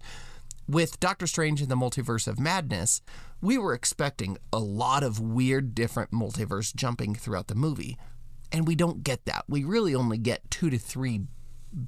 With 0.68 0.98
Doctor 0.98 1.28
Strange 1.28 1.62
in 1.62 1.68
the 1.68 1.76
Multiverse 1.76 2.26
of 2.26 2.40
Madness, 2.40 3.00
we 3.40 3.56
were 3.56 3.72
expecting 3.72 4.36
a 4.52 4.58
lot 4.58 5.04
of 5.04 5.20
weird, 5.20 5.76
different 5.76 6.10
multiverse 6.10 6.74
jumping 6.74 7.14
throughout 7.14 7.46
the 7.46 7.54
movie. 7.54 7.96
And 8.52 8.66
we 8.66 8.74
don't 8.74 9.02
get 9.04 9.24
that. 9.26 9.44
We 9.48 9.64
really 9.64 9.94
only 9.94 10.18
get 10.18 10.50
two 10.50 10.70
to 10.70 10.78
three 10.78 11.22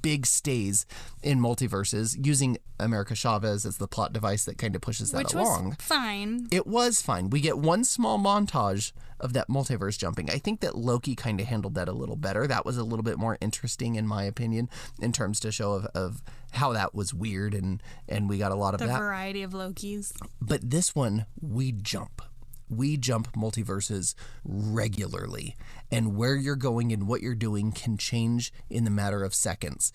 big 0.01 0.25
stays 0.25 0.85
in 1.23 1.39
multiverses 1.39 2.23
using 2.23 2.57
America 2.79 3.15
Chavez 3.15 3.65
as 3.65 3.77
the 3.77 3.87
plot 3.87 4.13
device 4.13 4.45
that 4.45 4.57
kind 4.57 4.75
of 4.75 4.81
pushes 4.81 5.11
that 5.11 5.17
Which 5.19 5.33
along. 5.33 5.69
was 5.69 5.75
fine. 5.79 6.47
It 6.51 6.67
was 6.67 7.01
fine. 7.01 7.29
We 7.31 7.41
get 7.41 7.57
one 7.57 7.83
small 7.83 8.19
montage 8.19 8.91
of 9.19 9.33
that 9.33 9.47
multiverse 9.49 9.97
jumping. 9.97 10.29
I 10.29 10.37
think 10.37 10.59
that 10.61 10.77
Loki 10.77 11.15
kind 11.15 11.41
of 11.41 11.47
handled 11.47 11.73
that 11.75 11.89
a 11.89 11.91
little 11.91 12.15
better. 12.15 12.45
That 12.45 12.65
was 12.65 12.77
a 12.77 12.83
little 12.83 13.03
bit 13.03 13.17
more 13.17 13.37
interesting, 13.41 13.95
in 13.95 14.05
my 14.05 14.23
opinion, 14.23 14.69
in 15.01 15.11
terms 15.11 15.39
to 15.41 15.51
show 15.51 15.73
of, 15.73 15.85
of 15.87 16.21
how 16.51 16.71
that 16.73 16.93
was 16.93 17.13
weird, 17.13 17.53
and 17.53 17.81
and 18.07 18.29
we 18.29 18.37
got 18.37 18.51
a 18.51 18.55
lot 18.55 18.73
of 18.75 18.79
The 18.79 18.87
that. 18.87 18.99
variety 18.99 19.41
of 19.43 19.51
Lokis. 19.51 20.13
But 20.39 20.69
this 20.69 20.93
one, 20.95 21.25
we 21.41 21.71
jump. 21.71 22.21
We 22.69 22.97
jump 22.97 23.33
multiverses 23.33 24.13
regularly, 24.43 25.55
and 25.91 26.15
where 26.15 26.35
you're 26.35 26.55
going 26.55 26.91
and 26.91 27.07
what 27.07 27.21
you're 27.21 27.35
doing 27.35 27.71
can 27.71 27.97
change 27.97 28.53
in 28.69 28.83
the 28.83 28.91
matter 28.91 29.23
of 29.23 29.33
seconds. 29.33 29.91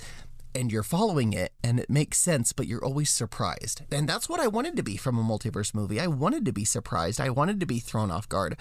And 0.57 0.71
you're 0.71 0.85
following 0.85 1.33
it, 1.33 1.53
and 1.65 1.81
it 1.81 1.91
makes 1.91 2.19
sense, 2.19 2.53
but 2.53 2.67
you're 2.69 2.85
always 2.85 3.11
surprised. 3.11 3.83
And 3.91 4.09
that's 4.09 4.29
what 4.29 4.41
I 4.41 4.47
wanted 4.47 4.77
to 4.77 4.83
be 4.85 4.97
from 4.97 5.19
a 5.19 5.23
multiverse 5.23 5.75
movie. 5.75 5.99
I 6.01 6.07
wanted 6.07 6.45
to 6.45 6.53
be 6.53 6.65
surprised, 6.65 7.21
I 7.21 7.31
wanted 7.31 7.59
to 7.61 7.67
be 7.67 7.81
thrown 7.81 8.11
off 8.11 8.29
guard. 8.29 8.57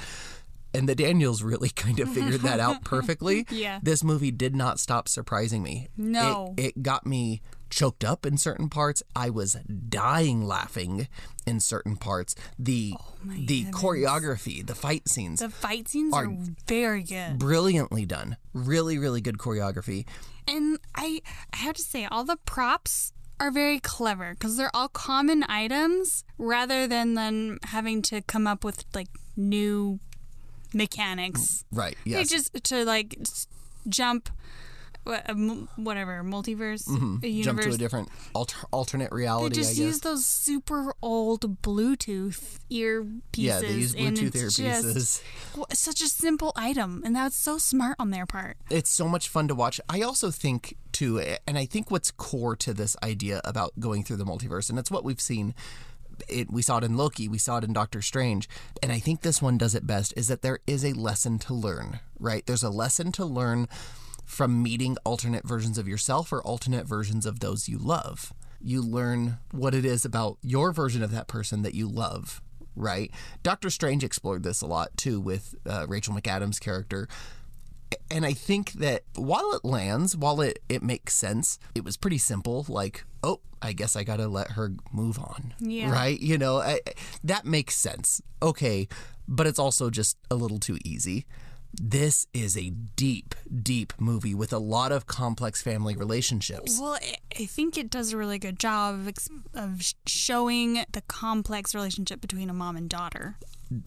And 0.75 0.89
the 0.89 0.95
Daniels 0.95 1.43
really 1.43 1.69
kind 1.75 1.99
of 1.99 2.09
figured 2.09 2.41
that 2.41 2.59
out 2.59 2.83
perfectly. 2.85 3.45
Yeah. 3.51 3.79
This 3.83 4.03
movie 4.03 4.31
did 4.31 4.55
not 4.55 4.79
stop 4.79 5.07
surprising 5.07 5.61
me. 5.61 5.87
No. 5.95 6.55
It, 6.57 6.65
it 6.65 6.83
got 6.83 7.05
me 7.05 7.41
choked 7.75 8.03
up 8.03 8.25
in 8.25 8.37
certain 8.37 8.69
parts. 8.69 9.01
I 9.15 9.29
was 9.29 9.53
dying 9.89 10.45
laughing 10.45 11.07
in 11.45 11.59
certain 11.59 11.95
parts. 11.97 12.35
The 12.59 12.93
oh 12.99 13.13
the 13.25 13.65
choreography, 13.65 14.65
the 14.65 14.75
fight 14.75 15.07
scenes, 15.09 15.39
The 15.39 15.49
fight 15.49 15.87
scenes 15.87 16.13
are, 16.13 16.27
very 16.67 17.03
good. 17.03 17.39
brilliantly 17.39 18.05
done. 18.05 18.37
Really, 18.53 18.97
really 18.97 19.21
good 19.21 19.37
choreography. 19.37 20.05
And 20.47 20.77
I, 20.95 21.21
I 21.53 21.57
have 21.57 21.75
to 21.75 21.81
say, 21.81 22.05
all 22.05 22.23
the 22.25 22.37
props 22.45 23.13
are 23.39 23.49
very 23.51 23.79
clever 23.79 24.33
because 24.33 24.57
they're 24.57 24.75
all 24.75 24.89
common 24.89 25.43
items 25.49 26.23
rather 26.37 26.85
than 26.87 27.13
then 27.15 27.57
having 27.63 28.01
to 28.03 28.21
come 28.21 28.45
up 28.45 28.63
with 28.63 28.83
like 28.93 29.07
new 29.35 29.99
mechanics. 30.73 31.63
Right. 31.71 31.97
Yes. 32.05 32.29
just 32.29 32.53
to 32.65 32.85
like 32.85 33.17
jump, 33.87 34.29
wha- 34.29 34.31
a 34.31 34.31
m- 34.31 34.33
whatever 35.05 36.23
multiverse, 36.23 36.87
Mm-hmm. 36.87 37.13
Jump 37.21 37.23
universe. 37.23 37.65
to 37.65 37.71
a 37.73 37.77
different 37.77 38.09
alter, 38.33 38.57
alternate 38.71 39.09
they 39.11 39.15
reality. 39.17 39.55
I 39.59 39.63
just 39.63 39.77
use 39.77 39.99
those 39.99 40.25
super 40.25 40.93
old 41.01 41.61
Bluetooth 41.61 42.57
earpieces. 42.71 43.19
yeah, 43.35 43.59
they 43.59 43.73
use 43.73 43.95
Bluetooth 43.95 44.31
earpieces. 44.31 45.21
Such 45.73 46.01
a 46.01 46.07
simple 46.07 46.51
item, 46.55 47.01
and 47.05 47.15
that's 47.15 47.35
so 47.35 47.57
smart 47.57 47.95
on 47.99 48.11
their 48.11 48.25
part. 48.25 48.57
it's 48.69 48.89
so 48.89 49.07
much 49.07 49.27
fun 49.29 49.47
to 49.47 49.55
watch. 49.55 49.79
I 49.89 50.01
also 50.01 50.31
think 50.31 50.77
too, 50.91 51.19
and 51.47 51.57
I 51.57 51.65
think 51.65 51.89
what's 51.91 52.11
core 52.11 52.55
to 52.57 52.73
this 52.73 52.95
idea 53.03 53.41
about 53.43 53.79
going 53.79 54.03
through 54.03 54.17
the 54.17 54.25
multiverse, 54.25 54.69
and 54.69 54.77
it's 54.79 54.91
what 54.91 55.03
we've 55.03 55.21
seen. 55.21 55.53
It, 56.29 56.51
we 56.51 56.61
saw 56.61 56.77
it 56.77 56.83
in 56.83 56.95
Loki, 56.95 57.27
we 57.27 57.39
saw 57.39 57.57
it 57.57 57.63
in 57.63 57.73
Doctor 57.73 57.99
Strange, 58.01 58.47
and 58.83 58.91
I 58.91 58.99
think 58.99 59.21
this 59.21 59.41
one 59.41 59.57
does 59.57 59.73
it 59.73 59.87
best. 59.87 60.13
Is 60.15 60.27
that 60.27 60.43
there 60.43 60.59
is 60.67 60.85
a 60.85 60.93
lesson 60.93 61.39
to 61.39 61.53
learn, 61.55 61.99
right? 62.19 62.45
There's 62.45 62.61
a 62.63 62.69
lesson 62.69 63.11
to 63.13 63.25
learn 63.25 63.67
from 64.25 64.63
meeting 64.63 64.97
alternate 65.03 65.45
versions 65.45 65.77
of 65.77 65.87
yourself 65.87 66.31
or 66.31 66.41
alternate 66.41 66.87
versions 66.87 67.25
of 67.25 67.39
those 67.39 67.67
you 67.67 67.77
love. 67.77 68.33
You 68.61 68.81
learn 68.81 69.39
what 69.51 69.75
it 69.75 69.85
is 69.85 70.05
about 70.05 70.37
your 70.41 70.71
version 70.71 71.03
of 71.03 71.11
that 71.11 71.27
person 71.27 71.63
that 71.63 71.75
you 71.75 71.87
love, 71.87 72.41
right? 72.75 73.11
Doctor 73.41 73.69
Strange 73.69 74.03
explored 74.03 74.43
this 74.43 74.61
a 74.61 74.67
lot 74.67 74.95
too 74.95 75.19
with 75.19 75.55
uh, 75.65 75.85
Rachel 75.87 76.13
McAdams' 76.13 76.59
character 76.59 77.07
and 78.09 78.25
I 78.25 78.33
think 78.33 78.73
that 78.73 79.03
while 79.15 79.53
it 79.53 79.65
lands, 79.65 80.15
while 80.15 80.41
it, 80.41 80.59
it 80.69 80.83
makes 80.83 81.15
sense, 81.15 81.59
it 81.75 81.83
was 81.83 81.97
pretty 81.97 82.17
simple. 82.17 82.65
Like, 82.67 83.05
oh, 83.23 83.41
I 83.61 83.73
guess 83.73 83.95
I 83.95 84.03
got 84.03 84.17
to 84.17 84.27
let 84.27 84.51
her 84.51 84.73
move 84.91 85.19
on. 85.19 85.53
Yeah. 85.59 85.91
Right? 85.91 86.19
You 86.19 86.37
know, 86.37 86.57
I, 86.57 86.79
that 87.23 87.45
makes 87.45 87.75
sense. 87.75 88.21
Okay. 88.41 88.87
But 89.27 89.47
it's 89.47 89.59
also 89.59 89.89
just 89.89 90.17
a 90.29 90.35
little 90.35 90.59
too 90.59 90.77
easy. 90.83 91.25
This 91.81 92.27
is 92.33 92.55
a 92.55 92.69
deep, 92.69 93.33
deep 93.61 93.93
movie 93.99 94.35
with 94.35 94.53
a 94.53 94.59
lot 94.59 94.91
of 94.91 95.07
complex 95.07 95.61
family 95.61 95.95
relationships. 95.95 96.79
Well, 96.79 96.93
I- 97.01 97.45
think 97.45 97.77
it 97.77 97.89
does 97.89 98.13
a 98.13 98.17
really 98.17 98.37
good 98.37 98.59
job 98.59 99.07
of, 99.07 99.13
of 99.55 99.81
showing 100.05 100.85
the 100.91 101.01
complex 101.07 101.73
relationship 101.73 102.21
between 102.21 102.49
a 102.49 102.53
mom 102.53 102.77
and 102.77 102.87
daughter. 102.87 103.37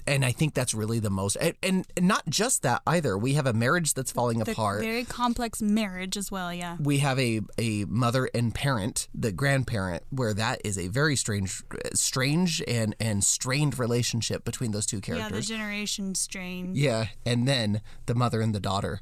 And 0.07 0.25
I 0.25 0.33
think 0.33 0.55
that's 0.55 0.75
really 0.75 0.99
the 0.99 1.11
most, 1.11 1.37
and, 1.37 1.55
and 1.63 1.87
not 2.01 2.25
just 2.29 2.63
that 2.63 2.83
either. 2.87 3.17
We 3.17 3.35
have 3.35 3.47
a 3.47 3.53
marriage 3.53 3.95
that's 3.95 4.11
falling 4.13 4.39
The 4.39 4.53
apart. 4.53 4.83
very 4.83 5.05
complex 5.05 5.61
marriage 5.63 6.17
as 6.17 6.31
well, 6.31 6.53
yeah. 6.53 6.77
we 6.81 6.99
have 6.99 7.19
a, 7.19 7.41
a 7.59 7.85
mother 7.85 8.29
and 8.35 8.55
parent, 8.55 9.09
the 9.15 9.33
grandparent, 9.33 10.03
where 10.11 10.35
that 10.35 10.61
is 10.65 10.79
a 10.79 10.89
very 10.89 11.17
strange, 11.17 11.63
strange 11.95 12.63
and 12.67 12.95
and 13.01 13.23
strained 13.25 13.79
relationship 13.79 14.45
between 14.45 14.73
those 14.73 14.87
two 14.87 15.01
characters. 15.01 15.31
Yeah, 15.51 15.57
the 15.57 15.61
generation 15.61 16.15
strain. 16.15 16.73
Yeah, 16.75 17.07
and 17.25 17.47
then 17.47 17.81
the 18.07 18.15
mother 18.15 18.41
and 18.41 18.55
the 18.55 18.61
daughter. 18.61 19.01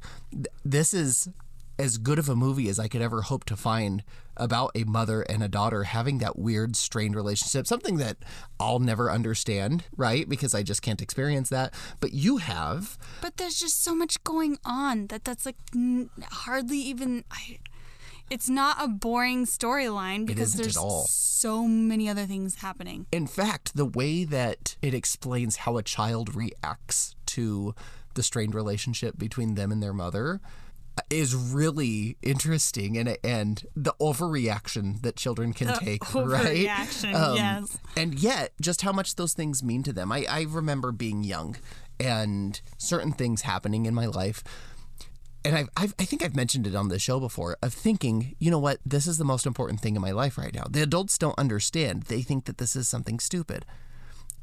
This 0.63 0.93
is 0.93 1.29
as 1.77 1.97
good 1.97 2.19
of 2.19 2.29
a 2.29 2.35
movie 2.35 2.69
as 2.69 2.79
I 2.79 2.87
could 2.87 3.01
ever 3.01 3.23
hope 3.23 3.43
to 3.45 3.55
find 3.55 4.03
about 4.37 4.71
a 4.75 4.83
mother 4.83 5.21
and 5.21 5.43
a 5.43 5.47
daughter 5.47 5.83
having 5.83 6.17
that 6.19 6.37
weird, 6.37 6.75
strained 6.75 7.15
relationship. 7.15 7.67
Something 7.67 7.97
that 7.97 8.17
I'll 8.59 8.79
never 8.79 9.11
understand, 9.11 9.83
right? 9.95 10.27
Because 10.27 10.53
I 10.53 10.63
just 10.63 10.81
can't 10.81 11.01
experience 11.01 11.49
that. 11.49 11.73
But 11.99 12.13
you 12.13 12.37
have. 12.37 12.97
But 13.21 13.37
there's 13.37 13.59
just 13.59 13.83
so 13.83 13.95
much 13.95 14.23
going 14.23 14.57
on 14.65 15.07
that 15.07 15.23
that's 15.23 15.45
like 15.45 15.57
n- 15.73 16.09
hardly 16.31 16.77
even. 16.79 17.23
I, 17.31 17.59
it's 18.29 18.49
not 18.49 18.77
a 18.79 18.87
boring 18.87 19.45
storyline 19.45 20.25
because 20.25 20.55
there's 20.55 20.77
all. 20.77 21.05
so 21.07 21.67
many 21.67 22.09
other 22.09 22.25
things 22.25 22.55
happening. 22.55 23.05
In 23.11 23.27
fact, 23.27 23.75
the 23.75 23.85
way 23.85 24.23
that 24.23 24.75
it 24.81 24.93
explains 24.95 25.57
how 25.57 25.77
a 25.77 25.83
child 25.83 26.35
reacts 26.35 27.15
to 27.27 27.75
the 28.15 28.23
strained 28.23 28.55
relationship 28.55 29.17
between 29.17 29.55
them 29.55 29.71
and 29.71 29.83
their 29.83 29.93
mother 29.93 30.41
is 31.09 31.35
really 31.35 32.17
interesting 32.21 32.97
and 32.97 33.17
and 33.23 33.65
the 33.75 33.93
overreaction 33.99 35.01
that 35.01 35.15
children 35.15 35.53
can 35.53 35.73
take 35.79 36.13
right 36.15 36.57
Um, 37.13 37.35
yes. 37.35 37.77
and 37.97 38.15
yet 38.15 38.53
just 38.61 38.81
how 38.81 38.91
much 38.91 39.15
those 39.15 39.33
things 39.33 39.63
mean 39.63 39.83
to 39.83 39.93
them 39.93 40.11
I, 40.11 40.25
I 40.29 40.41
remember 40.47 40.91
being 40.91 41.23
young 41.23 41.57
and 41.99 42.59
certain 42.77 43.11
things 43.11 43.41
happening 43.43 43.85
in 43.85 43.93
my 43.93 44.05
life 44.05 44.43
and 45.43 45.55
I've, 45.55 45.69
I've, 45.77 45.93
I 45.99 46.05
think 46.05 46.23
I've 46.23 46.35
mentioned 46.35 46.65
it 46.65 46.73
on 46.73 46.87
the 46.87 46.97
show 46.97 47.19
before 47.19 47.55
of 47.61 47.71
thinking, 47.71 48.35
you 48.39 48.49
know 48.49 48.57
what, 48.57 48.79
this 48.83 49.05
is 49.05 49.19
the 49.19 49.23
most 49.25 49.45
important 49.45 49.79
thing 49.79 49.95
in 49.95 50.01
my 50.01 50.09
life 50.09 50.39
right 50.39 50.51
now. 50.51 50.63
The 50.67 50.81
adults 50.81 51.19
don't 51.19 51.37
understand. 51.37 52.03
They 52.03 52.23
think 52.23 52.45
that 52.45 52.57
this 52.57 52.75
is 52.75 52.87
something 52.87 53.19
stupid. 53.19 53.63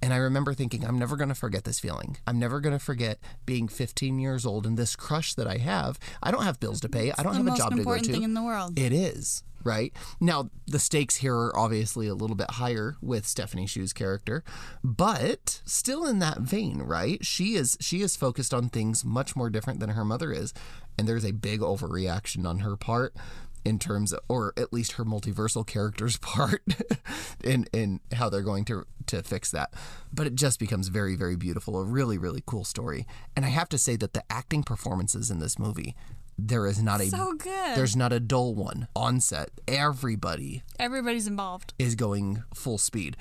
And 0.03 0.13
I 0.13 0.17
remember 0.17 0.53
thinking, 0.53 0.85
I'm 0.85 0.99
never 0.99 1.17
going 1.17 1.29
to 1.29 1.35
forget 1.35 1.63
this 1.63 1.79
feeling. 1.79 2.17
I'm 2.27 2.39
never 2.39 2.59
going 2.61 2.77
to 2.77 2.85
forget 2.85 3.21
being 3.47 3.69
15 3.69 4.19
years 4.19 4.45
old 4.45 4.67
and 4.67 4.77
this 4.77 4.97
crush 4.97 5.35
that 5.35 5.47
I 5.47 5.59
have. 5.59 5.99
I 6.21 6.33
don't 6.33 6.43
have 6.43 6.59
bills 6.59 6.81
to 6.81 6.89
pay. 6.89 7.13
I 7.17 7.23
don't 7.23 7.37
have 7.37 7.47
a 7.47 7.57
job 7.57 7.71
to 7.71 7.77
go 7.77 7.83
important 7.83 8.07
to. 8.07 8.13
thing 8.13 8.25
in 8.25 8.35
the 8.35 8.43
world. 8.43 8.77
It 8.77 8.93
is, 8.93 9.45
right? 9.63 9.93
Now, 10.21 10.51
the 10.67 10.81
stakes 10.81 11.17
here 11.17 11.37
are 11.37 11.57
obviously 11.57 12.09
a 12.09 12.15
little 12.15 12.35
bit 12.35 12.51
higher 12.53 12.97
with 13.01 13.27
Stephanie 13.27 13.67
Hsu's 13.67 13.93
character, 13.93 14.43
but 14.83 15.63
still 15.65 16.05
in 16.05 16.19
that 16.19 16.41
vein, 16.41 16.79
right? 16.83 17.25
She 17.25 17.55
is 17.55 17.79
she 17.81 18.03
is 18.03 18.17
focused 18.17 18.53
on 18.53 18.71
things 18.71 19.05
much 19.05 19.37
more 19.37 19.51
different 19.51 19.79
than 19.79 19.91
her 19.91 20.05
mother 20.05 20.33
is, 20.33 20.53
and 20.99 21.07
there's 21.07 21.25
a 21.25 21.33
big 21.33 21.61
overreaction 21.61 22.45
on 22.45 22.59
her 22.59 22.77
part 22.77 23.15
in 23.65 23.79
terms 23.79 24.13
of, 24.13 24.21
or 24.29 24.53
at 24.57 24.73
least 24.73 24.93
her 24.93 25.05
multiversal 25.05 25.67
character's 25.67 26.17
part 26.19 26.63
in 27.45 27.67
in 27.73 28.01
how 28.15 28.29
they're 28.29 28.43
going 28.43 28.65
to 28.67 28.85
to 29.07 29.23
fix 29.23 29.51
that. 29.51 29.73
But 30.13 30.27
it 30.27 30.35
just 30.35 30.59
becomes 30.59 30.89
very 30.89 31.17
very 31.17 31.37
beautiful, 31.37 31.79
a 31.79 31.85
really 31.85 32.19
really 32.19 32.43
cool 32.47 32.65
story. 32.65 33.07
And 33.37 33.45
I 33.45 33.49
have 33.49 33.69
to 33.71 33.79
say 33.79 33.97
that 33.97 34.13
the 34.15 34.23
acting 34.31 34.63
performances 34.63 35.31
in 35.31 35.39
this 35.39 35.59
movie 35.59 35.95
there 36.39 36.67
is 36.67 36.83
not 36.83 37.01
a 37.01 37.07
So 37.09 37.35
good. 37.35 37.77
there's 37.77 37.95
not 37.95 38.13
a 38.13 38.19
dull 38.19 38.55
one 38.55 38.89
on 38.97 39.21
set. 39.21 39.51
Everybody 39.69 40.63
Everybody's 40.79 41.27
involved. 41.27 41.75
is 41.79 41.95
going 41.95 42.43
full 42.55 42.79
speed. 42.79 43.17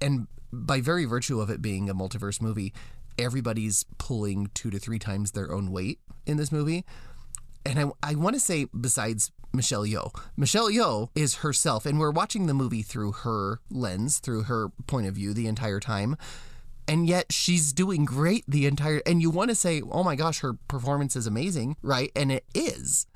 And 0.00 0.26
by 0.50 0.80
very 0.80 1.04
virtue 1.04 1.40
of 1.40 1.50
it 1.50 1.60
being 1.60 1.90
a 1.90 1.94
multiverse 1.94 2.40
movie, 2.40 2.72
everybody's 3.18 3.84
pulling 3.98 4.50
two 4.54 4.70
to 4.70 4.78
three 4.78 4.98
times 4.98 5.32
their 5.32 5.52
own 5.52 5.70
weight 5.70 6.00
in 6.26 6.36
this 6.38 6.50
movie. 6.50 6.84
And 7.66 7.78
I, 7.78 8.10
I 8.10 8.14
want 8.14 8.34
to 8.34 8.40
say, 8.40 8.66
besides 8.78 9.30
Michelle 9.54 9.84
Yeoh, 9.84 10.14
Michelle 10.36 10.68
Yeoh 10.68 11.08
is 11.14 11.36
herself, 11.36 11.86
and 11.86 11.98
we're 12.00 12.10
watching 12.10 12.46
the 12.46 12.54
movie 12.54 12.82
through 12.82 13.12
her 13.12 13.60
lens, 13.70 14.18
through 14.18 14.42
her 14.44 14.70
point 14.86 15.06
of 15.06 15.14
view 15.14 15.32
the 15.32 15.46
entire 15.46 15.80
time. 15.80 16.16
And 16.86 17.06
yet 17.06 17.32
she's 17.32 17.72
doing 17.72 18.04
great 18.04 18.44
the 18.46 18.66
entire 18.66 19.00
and 19.06 19.22
you 19.22 19.30
want 19.30 19.48
to 19.50 19.54
say, 19.54 19.80
"Oh 19.80 20.04
my 20.04 20.16
gosh, 20.16 20.40
her 20.40 20.54
performance 20.68 21.16
is 21.16 21.26
amazing," 21.26 21.76
right? 21.82 22.12
And 22.14 22.30
it 22.30 22.44
is. 22.54 23.06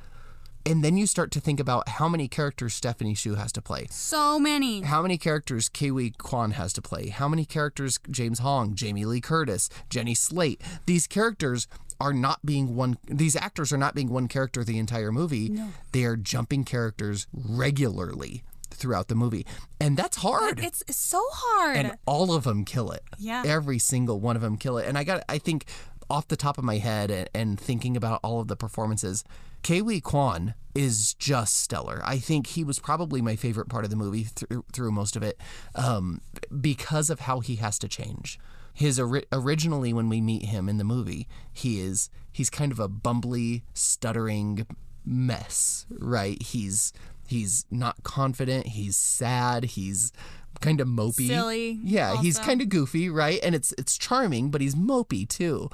And 0.65 0.85
then 0.85 0.97
you 0.97 1.07
start 1.07 1.31
to 1.33 1.41
think 1.41 1.61
about 1.61 1.89
how 1.89 2.09
many 2.09 2.29
characters 2.29 2.75
Stephanie 2.75 3.15
Hsu 3.15 3.37
has 3.37 3.53
to 3.53 3.63
play 3.63 3.87
So 3.91 4.39
many. 4.39 4.83
how 4.83 5.03
many 5.03 5.17
characters 5.17 5.69
Ke 5.69 5.91
Huy 5.91 6.11
Quan 6.17 6.53
has 6.53 6.73
to 6.75 6.83
play, 6.83 7.09
how 7.09 7.29
many 7.29 7.45
characters 7.45 7.99
James 8.11 8.39
Hong, 8.41 8.75
Jamie 8.75 9.05
Lee 9.05 9.21
Curtis, 9.21 9.71
Jenny 9.91 10.15
Slate. 10.15 10.61
These 10.87 11.07
characters 11.07 11.69
are 12.01 12.13
not 12.13 12.45
being 12.45 12.77
one 12.77 12.99
these 13.07 13.35
actors 13.35 13.73
are 13.73 13.79
not 13.79 13.95
being 13.95 14.09
one 14.09 14.29
character 14.29 14.65
the 14.65 14.79
entire 14.79 15.13
movie. 15.13 15.59
They 15.93 16.05
are 16.05 16.17
jumping 16.17 16.65
characters 16.65 17.27
regularly 17.33 18.43
throughout 18.71 19.09
the 19.09 19.15
movie. 19.15 19.47
And 19.81 19.97
that's 19.97 20.19
hard. 20.19 20.61
It's, 20.61 20.85
so 20.95 21.23
hard. 21.31 21.77
and 21.77 21.97
all 22.07 22.33
of 22.33 22.45
them 22.45 22.65
kill 22.65 22.91
it. 22.91 23.03
Yeah. 23.19 23.43
Every 23.45 23.79
single 23.79 24.21
one 24.21 24.37
of 24.37 24.43
them 24.43 24.57
kill 24.57 24.79
it. 24.79 24.87
And 24.87 24.97
I 24.97 25.05
got 25.05 25.25
I 25.29 25.39
think 25.39 25.65
off 26.11 26.29
the 26.29 26.37
top 26.37 26.59
of 26.59 26.65
my 26.65 26.79
head 26.79 27.11
and, 27.11 27.29
and 27.35 27.61
thinking 27.61 27.97
about 27.97 28.21
all 28.23 28.41
of 28.41 28.49
the 28.49 28.57
performances, 28.57 29.25
Ke 29.63 30.03
Quan 30.03 30.55
is 30.75 31.15
just 31.15 31.59
stellar. 31.59 32.01
I 32.05 32.19
think 32.19 32.49
he 32.49 32.65
was 32.65 32.79
probably 32.79 33.21
my 33.21 33.37
favorite 33.37 33.69
part 33.69 33.85
of 33.85 33.91
the 33.91 33.97
movie 33.97 34.25
through, 34.25 34.65
through 34.73 34.93
most 34.93 35.17
of 35.17 35.23
it 35.23 35.41
um, 35.75 36.21
because 36.61 37.11
of 37.11 37.21
how 37.21 37.41
he 37.41 37.57
has 37.57 37.79
to 37.81 37.89
change. 37.89 38.39
His 38.79 39.01
ori- 39.01 39.27
originally 39.33 39.93
when 39.93 40.09
we 40.09 40.21
meet 40.21 40.45
him 40.45 40.69
in 40.69 40.79
the 40.79 40.85
movie, 40.85 41.27
he 41.53 41.81
is 41.81 42.11
he's 42.31 42.49
kind 42.49 42.71
of 42.71 42.79
a 42.79 42.89
bumbly, 42.89 43.63
stuttering 43.75 44.65
mess, 45.05 45.85
right? 45.91 46.41
He's 46.41 46.93
he's 47.27 47.67
not 47.73 48.05
confident, 48.05 48.69
he's 48.69 48.97
sad, 48.97 49.65
he's 49.65 50.13
kind 50.61 50.81
of 50.81 50.87
mopey. 50.87 51.27
Silly, 51.27 51.81
Yeah, 51.83 52.21
he's 52.23 52.39
kind 52.39 52.63
of 52.63 52.69
goofy, 52.69 53.11
right? 53.11 53.41
And 53.43 53.57
it's 53.57 53.75
it's 53.77 53.99
charming, 53.99 54.51
but 54.53 54.61
he's 54.61 54.77
mopey 54.77 55.29
too. 55.29 55.71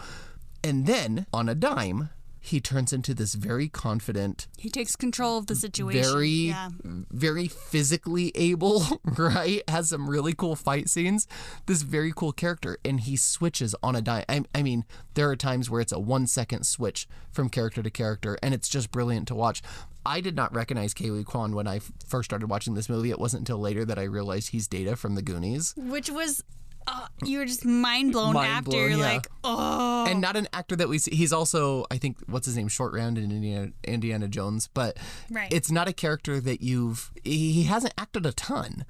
And 0.62 0.86
then 0.86 1.26
on 1.30 1.46
a 1.50 1.54
dime, 1.54 2.08
he 2.44 2.60
turns 2.60 2.92
into 2.92 3.14
this 3.14 3.34
very 3.34 3.68
confident, 3.70 4.48
he 4.58 4.68
takes 4.68 4.96
control 4.96 5.38
of 5.38 5.46
the 5.46 5.54
situation. 5.54 6.02
very 6.02 6.28
yeah. 6.28 6.68
very 6.84 7.48
physically 7.48 8.32
able, 8.34 8.84
right? 9.16 9.62
Has 9.66 9.88
some 9.88 10.10
really 10.10 10.34
cool 10.34 10.54
fight 10.54 10.90
scenes. 10.90 11.26
This 11.64 11.80
very 11.80 12.12
cool 12.14 12.32
character, 12.32 12.76
and 12.84 13.00
he 13.00 13.16
switches 13.16 13.74
on 13.82 13.96
a 13.96 14.02
dime. 14.02 14.24
I, 14.28 14.44
I 14.54 14.62
mean, 14.62 14.84
there 15.14 15.30
are 15.30 15.36
times 15.36 15.70
where 15.70 15.80
it's 15.80 15.92
a 15.92 15.98
one 15.98 16.26
second 16.26 16.66
switch 16.66 17.08
from 17.32 17.48
character 17.48 17.82
to 17.82 17.90
character, 17.90 18.36
and 18.42 18.52
it's 18.52 18.68
just 18.68 18.90
brilliant 18.90 19.26
to 19.28 19.34
watch. 19.34 19.62
I 20.04 20.20
did 20.20 20.36
not 20.36 20.54
recognize 20.54 20.92
Ke 20.92 21.04
Huy 21.06 21.24
Quan 21.24 21.54
when 21.54 21.66
I 21.66 21.80
first 22.06 22.26
started 22.28 22.50
watching 22.50 22.74
this 22.74 22.90
movie. 22.90 23.10
It 23.10 23.18
wasn't 23.18 23.40
until 23.40 23.58
later 23.58 23.86
that 23.86 23.98
I 23.98 24.02
realized 24.02 24.50
he's 24.50 24.68
Data 24.68 24.96
from 24.96 25.14
the 25.14 25.22
Goonies. 25.22 25.72
Which 25.78 26.10
was, 26.10 26.44
uh, 26.86 27.06
you 27.24 27.38
were 27.38 27.46
just 27.46 27.64
mind 27.64 28.12
blown 28.12 28.34
Mind 28.34 28.52
after. 28.52 28.70
blown, 28.70 28.90
You're 28.90 28.98
yeah. 28.98 29.12
like, 29.14 29.28
oh. 29.44 29.93
And 30.06 30.16
oh. 30.16 30.20
not 30.20 30.36
an 30.36 30.48
actor 30.52 30.76
that 30.76 30.88
we 30.88 30.98
see. 30.98 31.14
He's 31.14 31.32
also, 31.32 31.84
I 31.90 31.98
think, 31.98 32.18
what's 32.26 32.46
his 32.46 32.56
name, 32.56 32.68
Short 32.68 32.92
Round 32.94 33.18
in 33.18 33.30
Indiana, 33.30 33.72
Indiana 33.84 34.28
Jones. 34.28 34.68
But 34.72 34.96
Right. 35.30 35.52
it's 35.52 35.70
not 35.70 35.88
a 35.88 35.92
character 35.92 36.40
that 36.40 36.62
you've. 36.62 37.10
He 37.22 37.64
hasn't 37.64 37.94
acted 37.98 38.26
a 38.26 38.32
ton, 38.32 38.84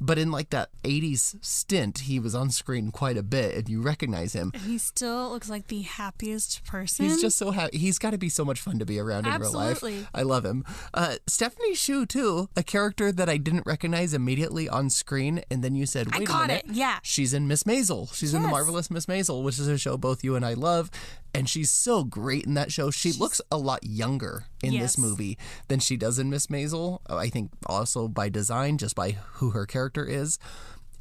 but 0.00 0.18
in 0.18 0.30
like 0.30 0.50
that 0.50 0.70
'80s 0.84 1.36
stint, 1.44 2.00
he 2.00 2.18
was 2.18 2.34
on 2.34 2.50
screen 2.50 2.90
quite 2.90 3.16
a 3.16 3.22
bit, 3.22 3.54
and 3.54 3.68
you 3.68 3.80
recognize 3.80 4.32
him. 4.32 4.52
he 4.66 4.78
still 4.78 5.30
looks 5.30 5.48
like 5.48 5.68
the 5.68 5.82
happiest 5.82 6.64
person. 6.64 7.06
He's 7.06 7.20
just 7.20 7.36
so 7.36 7.50
happy. 7.50 7.78
He's 7.78 7.98
got 7.98 8.10
to 8.10 8.18
be 8.18 8.28
so 8.28 8.44
much 8.44 8.60
fun 8.60 8.78
to 8.78 8.86
be 8.86 8.98
around 8.98 9.26
in 9.26 9.32
real 9.40 9.56
Absolutely. 9.58 9.98
life. 10.00 10.10
I 10.14 10.22
love 10.22 10.44
him. 10.44 10.64
Uh, 10.94 11.16
Stephanie 11.26 11.74
Hsu 11.74 12.06
too, 12.06 12.48
a 12.56 12.62
character 12.62 13.12
that 13.12 13.28
I 13.28 13.36
didn't 13.36 13.66
recognize 13.66 14.14
immediately 14.14 14.68
on 14.68 14.90
screen, 14.90 15.42
and 15.50 15.62
then 15.62 15.74
you 15.74 15.86
said, 15.86 16.12
"Wait 16.14 16.22
a 16.22 16.26
caught 16.26 16.48
minute, 16.48 16.64
it, 16.68 16.74
yeah. 16.74 16.98
she's 17.02 17.34
in 17.34 17.46
Miss 17.48 17.64
Maisel. 17.64 18.12
She's 18.14 18.34
in 18.34 18.42
the 18.42 18.48
marvelous 18.48 18.90
Miss 18.90 19.06
Maisel, 19.06 19.42
which 19.42 19.58
is 19.58 19.68
a 19.68 19.78
show 19.78 19.96
both 19.96 20.24
you 20.24 20.36
and 20.36 20.44
I 20.44 20.54
love." 20.54 20.90
And 21.34 21.48
she's 21.48 21.70
so 21.70 22.02
great 22.04 22.44
in 22.44 22.54
that 22.54 22.72
show. 22.72 22.90
She 22.90 23.12
looks 23.12 23.40
a 23.50 23.56
lot 23.56 23.84
younger 23.84 24.44
in 24.62 24.72
Yes. 24.72 24.82
this 24.82 24.98
movie 24.98 25.38
than 25.68 25.78
she 25.80 25.96
does 25.96 26.18
in 26.18 26.28
Miss 26.30 26.48
Maisel. 26.48 26.98
I 27.08 27.28
think 27.28 27.50
also 27.66 28.08
by 28.08 28.28
design, 28.28 28.78
just 28.78 28.94
by 28.96 29.12
who 29.34 29.50
her 29.50 29.64
character 29.66 30.04
is. 30.04 30.38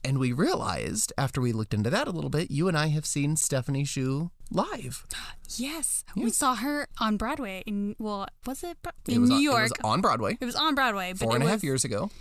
And 0.04 0.18
we 0.18 0.32
realized 0.32 1.12
after 1.18 1.42
we 1.42 1.52
looked 1.52 1.74
into 1.74 1.90
that 1.90 2.08
a 2.08 2.12
little 2.12 2.30
bit, 2.30 2.52
you 2.52 2.68
and 2.70 2.78
I 2.78 2.88
have 2.88 3.06
seen 3.06 3.36
Stephanie 3.36 3.84
Hsu 3.86 4.30
live. 4.52 5.06
yes. 5.58 6.06
We 6.16 6.30
saw 6.30 6.56
her 6.56 6.88
on 7.00 7.18
Broadway 7.18 7.64
in, 7.66 7.96
well, 8.00 8.28
was 8.46 8.64
it 8.64 8.78
in 9.08 9.14
It 9.16 9.20
was 9.20 9.30
New 9.30 9.36
on, 9.38 9.42
York? 9.42 9.66
It 9.66 9.72
was 9.84 9.92
on 9.92 10.02
Broadway 10.02 10.38
It 10.40 10.46
was 10.46 10.56
on 10.56 10.74
Broadway, 10.76 11.12
but 11.14 11.20
four 11.20 11.34
and 11.36 11.44
a 11.44 11.46
was, 11.46 11.52
half 11.52 11.64
years 11.64 11.84
ago. 11.84 12.12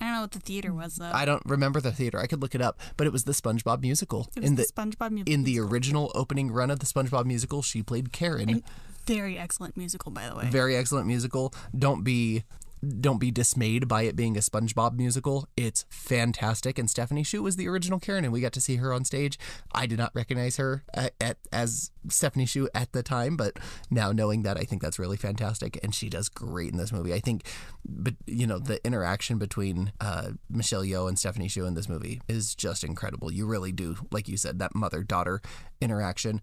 I 0.00 0.04
don't 0.06 0.14
know 0.14 0.20
what 0.22 0.32
the 0.32 0.40
theater 0.40 0.72
was 0.72 0.96
though. 0.96 1.10
I 1.12 1.24
don't 1.24 1.42
remember 1.46 1.80
the 1.80 1.92
theater. 1.92 2.18
I 2.18 2.26
could 2.26 2.42
look 2.42 2.54
it 2.54 2.60
up, 2.60 2.78
but 2.96 3.06
it 3.06 3.12
was 3.12 3.24
the 3.24 3.32
SpongeBob 3.32 3.80
musical. 3.80 4.28
it 4.36 4.40
was 4.40 4.50
in 4.50 4.56
the, 4.56 4.62
the, 4.62 4.72
SpongeBob 4.72 5.10
musical. 5.10 5.34
in 5.34 5.44
the 5.44 5.58
original 5.60 6.12
opening 6.14 6.50
run 6.50 6.70
of 6.70 6.80
the 6.80 6.86
SpongeBob 6.86 7.24
musical, 7.24 7.62
she 7.62 7.82
played 7.82 8.12
Karen. 8.12 8.62
very 9.06 9.38
excellent 9.38 9.76
musical, 9.76 10.10
by 10.10 10.28
the 10.28 10.34
way. 10.34 10.46
Very 10.50 10.76
excellent 10.76 11.06
musical. 11.06 11.54
Don't 11.76 12.02
be 12.04 12.44
don't 12.84 13.18
be 13.18 13.30
dismayed 13.30 13.88
by 13.88 14.02
it 14.02 14.16
being 14.16 14.36
a 14.36 14.40
SpongeBob 14.40 14.96
musical. 14.96 15.48
It's 15.56 15.84
fantastic. 15.88 16.78
And 16.78 16.88
Stephanie 16.88 17.24
Hsu 17.24 17.42
was 17.42 17.56
the 17.56 17.68
original 17.68 17.98
Karen, 17.98 18.24
and 18.24 18.32
we 18.32 18.40
got 18.40 18.52
to 18.52 18.60
see 18.60 18.76
her 18.76 18.92
on 18.92 19.04
stage. 19.04 19.38
I 19.72 19.86
did 19.86 19.98
not 19.98 20.12
recognize 20.14 20.56
her 20.56 20.84
at, 20.92 21.14
at, 21.20 21.38
as 21.52 21.90
Stephanie 22.08 22.46
Hsu 22.46 22.68
at 22.74 22.92
the 22.92 23.02
time, 23.02 23.36
but 23.36 23.58
now 23.90 24.12
knowing 24.12 24.42
that, 24.42 24.56
I 24.56 24.64
think 24.64 24.82
that's 24.82 24.98
really 24.98 25.16
fantastic. 25.16 25.78
And 25.82 25.94
she 25.94 26.08
does 26.08 26.28
great 26.28 26.72
in 26.72 26.78
this 26.78 26.92
movie. 26.92 27.14
I 27.14 27.20
think, 27.20 27.44
but 27.84 28.14
you 28.26 28.46
know, 28.46 28.58
the 28.58 28.84
interaction 28.86 29.38
between 29.38 29.92
uh, 30.00 30.30
Michelle 30.48 30.82
Yeoh 30.82 31.08
and 31.08 31.18
Stephanie 31.18 31.48
Hsu 31.48 31.64
in 31.64 31.74
this 31.74 31.88
movie 31.88 32.20
is 32.28 32.54
just 32.54 32.84
incredible. 32.84 33.32
You 33.32 33.46
really 33.46 33.72
do, 33.72 33.96
like 34.10 34.28
you 34.28 34.36
said, 34.36 34.58
that 34.58 34.74
mother 34.74 35.02
daughter 35.02 35.40
interaction. 35.80 36.40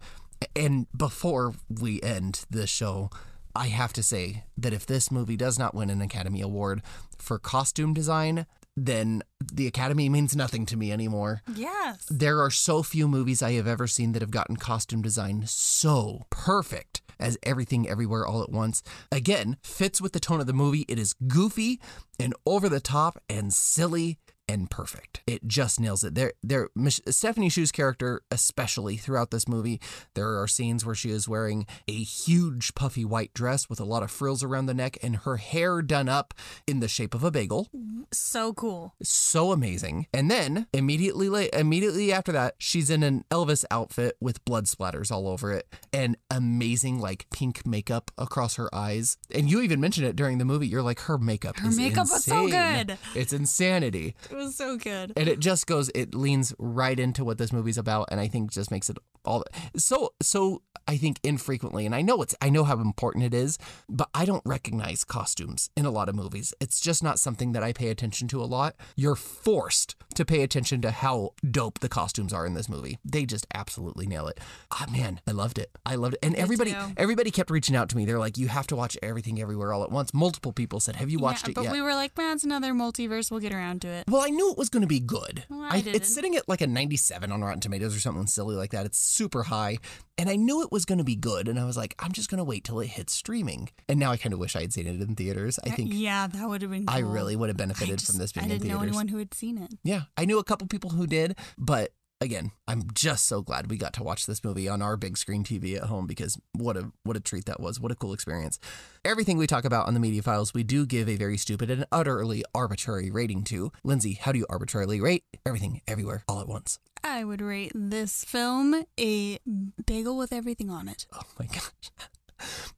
And 0.56 0.88
before 0.96 1.54
we 1.70 2.02
end 2.02 2.46
the 2.50 2.66
show, 2.66 3.12
I 3.56 3.68
have 3.68 3.94
to 3.94 4.04
say 4.04 4.44
that 4.58 4.74
if 4.74 4.86
this 4.86 5.12
movie 5.12 5.38
does 5.38 5.60
not 5.60 5.76
win 5.76 5.90
an 5.90 6.02
Academy 6.02 6.42
Award 6.42 6.82
for 7.18 7.38
costume 7.40 7.94
design, 7.94 8.46
then 8.78 9.22
the 9.54 9.68
Academy 9.68 10.08
means 10.10 10.36
nothing 10.36 10.66
to 10.68 10.78
me 10.78 10.92
anymore. 10.92 11.42
yes. 11.56 12.06
There 12.10 12.42
are 12.42 12.52
so 12.52 12.84
few 12.84 13.08
movies 13.08 13.42
I 13.42 13.54
have 13.54 13.68
ever 13.68 13.88
seen 13.88 14.14
that 14.14 14.22
have 14.22 14.32
gotten 14.32 14.56
costume 14.58 15.02
design 15.02 15.44
so 15.46 16.26
perfect 16.30 17.02
as 17.20 17.38
Everything 17.44 17.88
Everywhere 17.88 18.26
All 18.26 18.42
at 18.42 18.50
Once. 18.50 18.82
Again, 19.12 19.58
fits 19.62 20.02
with 20.02 20.14
the 20.14 20.20
tone 20.20 20.40
of 20.40 20.48
the 20.48 20.54
movie. 20.54 20.86
It 20.88 20.98
is 20.98 21.14
goofy 21.28 21.80
and 22.20 22.34
over 22.46 22.68
the 22.70 22.80
top 22.80 23.22
and 23.30 23.54
silly 23.54 24.18
and 24.52 24.70
perfect. 24.70 25.22
It 25.26 25.48
just 25.48 25.80
nails 25.80 26.04
it. 26.04 26.14
There, 26.14 26.34
there. 26.44 26.70
Stephanie 26.90 27.50
Hsu's 27.50 27.72
character, 27.72 28.22
especially 28.30 28.98
throughout 28.98 29.32
this 29.32 29.48
movie, 29.48 29.80
there 30.14 30.40
are 30.42 30.48
scenes 30.48 30.86
where 30.86 30.94
she 30.96 31.10
is 31.10 31.28
wearing 31.28 31.66
a 31.88 31.94
huge 32.04 32.76
puffy 32.76 33.06
white 33.06 33.34
dress 33.34 33.70
with 33.70 33.80
a 33.80 33.86
lot 33.86 34.04
of 34.04 34.12
frills 34.12 34.44
around 34.44 34.66
the 34.66 34.74
neck 34.74 34.98
and 35.02 35.18
her 35.18 35.38
hair 35.38 35.82
done 35.82 36.10
up 36.10 36.34
in 36.68 36.82
the 36.82 36.90
shape 36.90 37.14
of 37.16 37.24
a 37.24 37.32
bagel 37.32 37.70
So 38.12 38.54
cool. 38.54 38.94
so 39.02 39.54
amazing. 39.54 40.08
And 40.14 40.30
then 40.30 40.68
immediately 40.74 41.50
immediately 41.54 42.12
after 42.12 42.34
that, 42.34 42.56
she's 42.58 42.90
in 42.90 43.04
an 43.04 43.24
Elvis 43.32 43.64
outfit 43.72 44.18
with 44.20 44.44
blood 44.44 44.66
splatters 44.66 45.12
all 45.12 45.28
over 45.30 45.54
it 45.54 45.66
and 45.94 46.18
amazing 46.30 47.00
like 47.00 47.30
pink 47.32 47.66
makeup 47.66 48.12
across 48.18 48.56
her 48.56 48.74
eyes. 48.76 49.18
And 49.34 49.50
you 49.50 49.62
even 49.62 49.80
mentioned 49.80 50.08
it 50.08 50.16
during 50.18 50.40
the 50.40 50.46
movie. 50.46 50.68
You're 50.68 50.82
like, 50.82 51.00
her 51.02 51.18
makeup 51.18 51.58
Her 51.58 51.72
makeup 51.72 52.08
was 52.12 52.26
so 52.26 52.48
good. 52.50 52.98
It's 53.16 53.32
insanity. 53.32 54.16
Was 54.46 54.56
so 54.56 54.78
good. 54.78 55.14
and 55.16 55.28
it 55.28 55.40
just 55.40 55.68
goes 55.68 55.92
it 55.94 56.16
leans 56.16 56.54
right 56.58 57.00
into 57.00 57.24
what 57.24 57.38
this 57.38 57.54
movie's 57.54 57.78
about 57.78 58.08
and 58.12 58.20
i 58.20 58.28
think 58.28 58.52
just 58.52 58.72
makes 58.72 58.90
it 58.90 58.98
all 59.26 59.44
so 59.76 60.14
so 60.22 60.62
i 60.88 60.98
think 60.98 61.20
infrequently 61.24 61.86
and 61.86 61.94
i 61.94 62.02
know 62.02 62.22
it's 62.22 62.36
i 62.42 62.50
know 62.50 62.64
how 62.64 62.80
important 62.80 63.24
it 63.24 63.34
is 63.34 63.58
but 63.90 64.10
i 64.14 64.26
don't 64.26 64.44
recognize 64.46 65.04
costumes 65.04 65.70
in 65.76 65.86
a 65.86 65.92
lot 65.92 66.10
of 66.10 66.16
movies 66.16 66.54
it's 66.60 66.80
just 66.80 67.04
not 67.04 67.20
something 67.20 67.52
that 67.52 67.64
i 67.64 67.72
pay 67.72 67.90
attention 67.90 68.28
to 68.28 68.42
a 68.42 68.46
lot 68.46 68.76
you're 68.96 69.16
forced 69.16 69.96
to 70.16 70.26
pay 70.26 70.42
attention 70.42 70.82
to 70.82 70.92
how 70.92 71.32
dope 71.50 71.80
the 71.80 71.90
costumes 71.90 72.34
are 72.34 72.46
in 72.46 72.54
this 72.54 72.68
movie 72.70 72.98
they 73.06 73.26
just 73.26 73.48
absolutely 73.54 74.08
nail 74.08 74.28
it 74.28 74.40
ah 74.72 74.86
man 74.92 75.20
i 75.28 75.32
loved 75.32 75.58
it 75.58 75.72
i 75.86 75.96
loved 75.96 76.16
it 76.16 76.20
and 76.24 76.36
everybody 76.36 76.72
too. 76.72 76.94
everybody 76.98 77.32
kept 77.32 77.50
reaching 77.50 77.76
out 77.76 77.90
to 77.90 77.96
me 77.96 78.06
they're 78.06 78.20
like 78.20 78.38
you 78.38 78.48
have 78.48 78.68
to 78.68 78.76
watch 78.76 78.98
everything 79.04 79.42
everywhere 79.42 79.74
all 79.74 79.84
at 79.84 79.92
once 79.92 80.14
multiple 80.14 80.52
people 80.52 80.80
said 80.80 80.96
have 80.96 81.10
you 81.10 81.20
watched 81.20 81.46
yeah, 81.46 81.52
it 81.52 81.56
but 81.56 81.64
yet 81.66 81.74
we 81.74 81.82
were 81.82 81.94
like, 81.94 82.18
man, 82.18 82.36
it's 82.36 82.44
another 82.44 82.74
multiverse. 82.74 83.32
We'll 83.32 83.40
get 83.40 83.54
around 83.54 83.82
to 83.82 83.88
it. 83.88 84.06
well, 84.10 84.22
I 84.22 84.30
knew 84.30 84.52
it 84.52 84.58
was 84.58 84.70
going 84.70 84.82
to 84.82 84.88
be 84.88 85.00
good. 85.00 85.46
Well, 85.50 85.68
I 85.70 85.82
didn't. 85.82 85.96
it's 85.96 86.14
sitting 86.14 86.36
at 86.36 86.48
like 86.48 86.62
a 86.62 86.68
97 86.68 87.32
on 87.32 87.42
Rotten 87.42 87.60
Tomatoes 87.60 87.96
or 87.96 88.00
something 88.00 88.28
silly 88.28 88.56
like 88.56 88.72
that. 88.72 88.86
It's 88.86 89.00
super 89.12 89.44
high. 89.44 89.78
And 90.18 90.30
I 90.30 90.36
knew 90.36 90.62
it 90.62 90.72
was 90.72 90.86
going 90.86 90.98
to 91.00 91.04
be 91.04 91.16
good. 91.16 91.48
And 91.48 91.60
I 91.60 91.66
was 91.66 91.78
like, 91.78 91.96
I'm 92.00 92.12
just 92.12 92.30
going 92.30 92.38
to 92.38 92.44
wait 92.44 92.64
till 92.64 92.80
it 92.80 92.88
hits 92.88 93.14
streaming. 93.14 93.70
And 93.90 94.00
now 94.00 94.12
I 94.12 94.18
kind 94.18 94.34
of 94.34 94.40
wish 94.40 94.56
I 94.56 94.62
had 94.62 94.74
seen 94.74 94.88
it 94.88 95.02
in 95.02 95.16
theaters. 95.16 95.60
I 95.66 95.70
think 95.72 95.92
yeah, 95.94 96.28
that 96.28 96.48
would 96.48 96.62
have 96.62 96.72
been. 96.72 96.86
I 96.88 97.00
really 97.00 97.36
would 97.36 97.50
have 97.50 97.58
benefited 97.58 98.00
just- 98.00 98.12
from 98.12 98.20
this 98.20 98.32
being 98.32 98.46
in 98.46 98.50
theaters. 98.52 98.66
I 98.66 98.68
didn't 98.68 98.78
know 98.78 98.84
anyone 98.88 99.08
who 99.08 99.18
had 99.18 99.34
seen 99.34 99.58
it. 99.58 99.74
Yeah, 99.84 100.02
I 100.18 100.26
knew 100.26 100.40
a 100.40 100.44
couple 100.44 100.68
people 100.68 100.92
who 100.92 101.08
did, 101.08 101.38
but 101.58 101.92
again, 102.22 102.52
I'm 102.68 102.84
just 102.94 103.26
so 103.26 103.42
glad 103.42 103.70
we 103.70 103.78
got 103.78 103.94
to 103.94 104.04
watch 104.04 104.26
this 104.28 104.44
movie 104.44 104.70
on 104.70 104.82
our 104.82 104.96
big 104.96 105.18
screen 105.18 105.44
TV 105.44 105.76
at 105.76 105.84
home 105.84 106.06
because 106.06 106.40
what 106.54 106.78
a 106.78 106.92
what 107.04 107.18
a 107.18 107.20
treat 107.20 107.46
that 107.46 107.60
was. 107.60 107.80
What 107.80 107.92
a 107.92 107.96
cool 107.96 108.14
experience. 108.14 108.60
Everything 109.04 109.38
we 109.38 109.48
talk 109.48 109.66
about 109.66 109.88
on 109.88 109.96
the 109.96 110.00
media 110.00 110.22
files, 110.22 110.54
we 110.54 110.64
do 110.64 110.86
give 110.86 111.10
a 111.10 111.16
very 111.16 111.38
stupid 111.38 111.70
and 111.70 111.86
utterly 111.92 112.44
arbitrary 112.54 113.10
rating 113.10 113.44
to. 113.46 113.72
Lindsey, 113.84 114.14
how 114.14 114.32
do 114.32 114.38
you 114.38 114.46
arbitrarily 114.50 115.02
rate 115.02 115.24
everything 115.46 115.82
everywhere 115.88 116.24
all 116.28 116.40
at 116.40 116.48
once? 116.48 116.80
I 117.04 117.24
would 117.24 117.42
rate 117.42 117.72
this 117.74 118.24
film 118.24 118.86
a 119.00 119.40
bagel 119.86 120.18
with 120.18 120.32
everything 120.34 120.70
on 120.70 120.88
it. 120.88 121.08
Oh 121.14 121.22
my 121.40 121.46
gosh. 121.46 121.92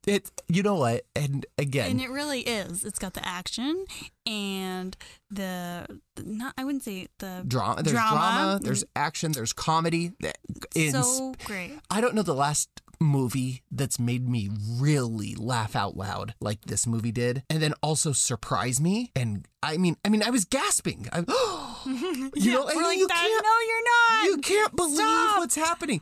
It 0.06 0.30
you 0.50 0.62
know 0.62 0.76
what? 0.76 1.06
And 1.16 1.46
again, 1.58 1.92
And 1.92 2.02
it 2.02 2.10
really 2.10 2.42
is. 2.42 2.84
It's 2.84 3.00
got 3.00 3.14
the 3.14 3.26
action 3.26 3.86
and 4.26 4.98
the 5.32 5.88
not 6.22 6.54
I 6.58 6.66
wouldn't 6.66 6.84
say 6.84 7.08
the 7.20 7.44
drama 7.48 7.82
there's 7.82 7.94
drama. 7.94 8.16
drama, 8.16 8.60
there's 8.62 8.84
action, 8.96 9.32
there's 9.32 9.54
comedy. 9.54 10.12
In 10.76 10.92
so 10.92 11.34
great. 11.46 11.80
I 11.90 12.02
don't 12.02 12.14
know 12.14 12.24
the 12.24 12.36
last 12.36 12.70
movie 13.04 13.62
that's 13.72 14.00
made 14.00 14.28
me 14.28 14.50
really 14.80 15.36
laugh 15.36 15.76
out 15.76 15.96
loud 15.96 16.34
like 16.40 16.62
this 16.66 16.88
movie 16.88 17.12
did 17.12 17.44
and 17.50 17.62
then 17.62 17.74
also 17.84 18.12
surprise 18.14 18.80
me 18.82 19.12
and 19.16 19.46
I 19.62 19.78
mean 19.78 19.96
I 20.04 20.10
mean 20.10 20.24
I 20.24 20.30
was 20.30 20.46
gasping. 20.46 21.08
I, 21.12 21.20
you 22.36 22.52
know, 22.54 22.68
I 22.68 22.74
mean, 22.74 22.84
like 22.84 22.98
you 22.98 23.08
can't 23.08 23.44
No, 23.44 23.56
you're 23.68 23.84
not. 23.84 24.26
you 24.26 24.38
can't 24.42 24.76
believe 24.76 24.96
Stop. 24.98 25.38
what's 25.40 25.56
happening. 25.56 26.02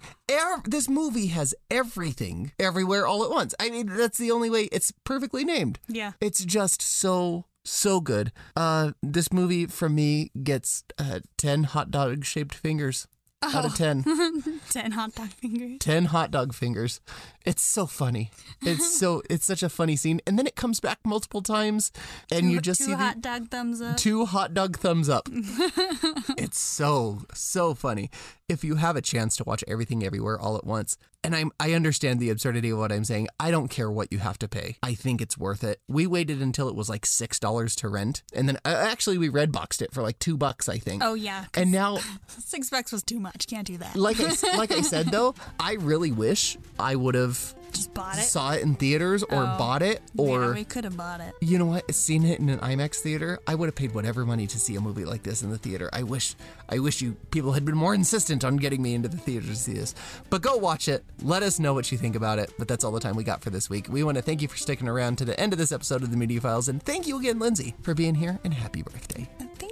This 0.65 0.87
movie 0.89 1.27
has 1.27 1.53
everything 1.69 2.51
everywhere 2.59 3.05
all 3.05 3.23
at 3.23 3.29
once. 3.29 3.53
I 3.59 3.69
mean, 3.69 3.87
that's 3.87 4.17
the 4.17 4.31
only 4.31 4.49
way 4.49 4.63
it's 4.71 4.91
perfectly 5.03 5.43
named. 5.43 5.79
yeah. 5.87 6.13
It's 6.21 6.43
just 6.45 6.81
so 6.81 7.45
so 7.63 8.01
good. 8.01 8.31
Uh, 8.55 8.91
this 9.03 9.31
movie 9.31 9.67
from 9.67 9.93
me 9.95 10.31
gets 10.43 10.83
uh, 10.97 11.19
ten 11.37 11.63
hot 11.65 11.91
dog 11.91 12.25
shaped 12.25 12.55
fingers 12.55 13.07
out 13.43 13.63
Oh. 13.63 13.67
of 13.67 13.75
ten. 13.75 14.03
Ten 14.69 14.91
hot 14.91 15.13
dog 15.15 15.29
fingers. 15.29 15.77
10 15.79 16.05
hot 16.05 16.31
dog 16.31 16.53
fingers. 16.53 17.01
It's 17.45 17.61
so 17.63 17.85
funny. 17.87 18.31
It's 18.61 18.99
so 18.99 19.21
it's 19.29 19.45
such 19.45 19.63
a 19.63 19.69
funny 19.69 19.95
scene 19.95 20.21
and 20.27 20.37
then 20.37 20.45
it 20.47 20.55
comes 20.55 20.79
back 20.79 20.99
multiple 21.03 21.41
times 21.41 21.91
and 22.31 22.51
you 22.51 22.61
just 22.61 22.81
see 22.83 22.91
the 22.91 22.97
hot 22.97 23.19
dog 23.21 23.49
thumbs 23.49 23.81
up. 23.81 23.97
two 23.97 24.25
hot 24.25 24.53
dog 24.53 24.77
thumbs 24.77 25.09
up. 25.09 25.27
it's 26.37 26.59
so 26.59 27.19
so 27.33 27.73
funny. 27.73 28.09
If 28.47 28.63
you 28.63 28.75
have 28.75 28.95
a 28.97 29.01
chance 29.01 29.37
to 29.37 29.43
watch 29.45 29.63
everything 29.67 30.03
everywhere 30.03 30.37
all 30.39 30.57
at 30.57 30.65
once, 30.65 30.97
and 31.23 31.35
I'm 31.35 31.51
I 31.59 31.73
understand 31.73 32.19
the 32.19 32.29
absurdity 32.29 32.69
of 32.71 32.77
what 32.79 32.91
I'm 32.91 33.05
saying. 33.05 33.27
I 33.39 33.49
don't 33.49 33.69
care 33.69 33.89
what 33.89 34.11
you 34.11 34.19
have 34.19 34.37
to 34.39 34.47
pay. 34.47 34.75
I 34.83 34.93
think 34.93 35.21
it's 35.21 35.37
worth 35.37 35.63
it. 35.63 35.79
We 35.87 36.05
waited 36.05 36.41
until 36.41 36.67
it 36.67 36.75
was 36.75 36.89
like 36.89 37.05
six 37.05 37.39
dollars 37.39 37.75
to 37.77 37.87
rent, 37.87 38.23
and 38.33 38.47
then 38.49 38.57
uh, 38.65 38.69
actually 38.91 39.17
we 39.17 39.29
red 39.29 39.51
boxed 39.51 39.81
it 39.81 39.93
for 39.93 40.01
like 40.03 40.19
two 40.19 40.35
bucks, 40.37 40.67
I 40.67 40.77
think. 40.79 41.01
Oh 41.03 41.13
yeah, 41.13 41.45
And 41.53 41.71
now 41.71 41.99
six 42.27 42.69
bucks 42.69 42.91
was 42.91 43.03
too 43.03 43.19
much. 43.19 43.30
Can't 43.47 43.67
do 43.67 43.77
that. 43.77 43.95
like 43.97 44.17
I 44.19 44.57
like 44.57 44.71
I 44.71 44.81
said 44.81 45.07
though, 45.07 45.35
I 45.59 45.73
really 45.73 46.11
wish 46.11 46.57
I 46.79 46.95
would 46.95 47.15
have 47.15 47.53
Just 47.73 47.93
bought 47.93 48.17
it. 48.17 48.21
saw 48.23 48.53
it 48.53 48.61
in 48.61 48.75
theaters 48.75 49.23
or 49.23 49.43
Oh. 49.43 49.55
bought 49.57 49.81
it 49.81 50.01
yeah, 50.13 50.21
or 50.23 50.53
we 50.53 50.63
could 50.63 50.83
have 50.85 50.95
bought 50.95 51.19
it. 51.21 51.33
you 51.41 51.57
know 51.57 51.65
what 51.65 51.93
seen 51.93 52.23
it 52.23 52.39
in 52.39 52.47
an 52.49 52.59
IMAX 52.59 52.97
theater. 52.97 53.39
I 53.47 53.55
would 53.55 53.65
have 53.67 53.75
paid 53.75 53.93
whatever 53.93 54.25
money 54.25 54.47
to 54.47 54.59
see 54.59 54.75
a 54.75 54.81
movie 54.81 55.03
like 55.05 55.23
this 55.23 55.41
in 55.41 55.49
the 55.49 55.57
theater. 55.57 55.89
I 55.91 56.03
wish 56.03 56.35
I 56.69 56.79
wish 56.79 57.01
you 57.01 57.13
people 57.31 57.51
had 57.53 57.65
been 57.65 57.75
more 57.75 57.93
insistent 57.93 58.45
on 58.45 58.55
getting 58.57 58.81
me 58.81 58.93
into 58.93 59.09
the 59.09 59.17
theater 59.17 59.47
to 59.47 59.55
see 59.55 59.73
this. 59.73 59.95
But 60.29 60.41
go 60.41 60.55
watch 60.55 60.87
it. 60.87 61.03
Let 61.21 61.43
us 61.43 61.59
know 61.59 61.73
what 61.73 61.91
you 61.91 61.97
think 61.97 62.15
about 62.15 62.39
it. 62.39 62.53
But 62.57 62.67
that's 62.69 62.83
all 62.85 62.91
the 62.91 62.99
time 63.01 63.15
we 63.17 63.23
got 63.23 63.41
for 63.41 63.49
this 63.49 63.69
week. 63.69 63.87
We 63.89 64.03
want 64.03 64.15
to 64.17 64.21
thank 64.21 64.41
you 64.41 64.47
for 64.47 64.57
sticking 64.57 64.87
around 64.87 65.17
to 65.17 65.25
the 65.25 65.37
end 65.39 65.51
of 65.51 65.59
this 65.59 65.71
episode 65.73 66.03
of 66.03 66.11
the 66.11 66.17
Media 66.17 66.39
Files 66.39 66.69
and 66.69 66.81
thank 66.81 67.05
you 67.07 67.17
again 67.19 67.39
Lindsey 67.39 67.75
for 67.81 67.93
being 67.93 68.15
here 68.15 68.39
and 68.45 68.53
happy 68.53 68.81
birthday. 68.83 69.27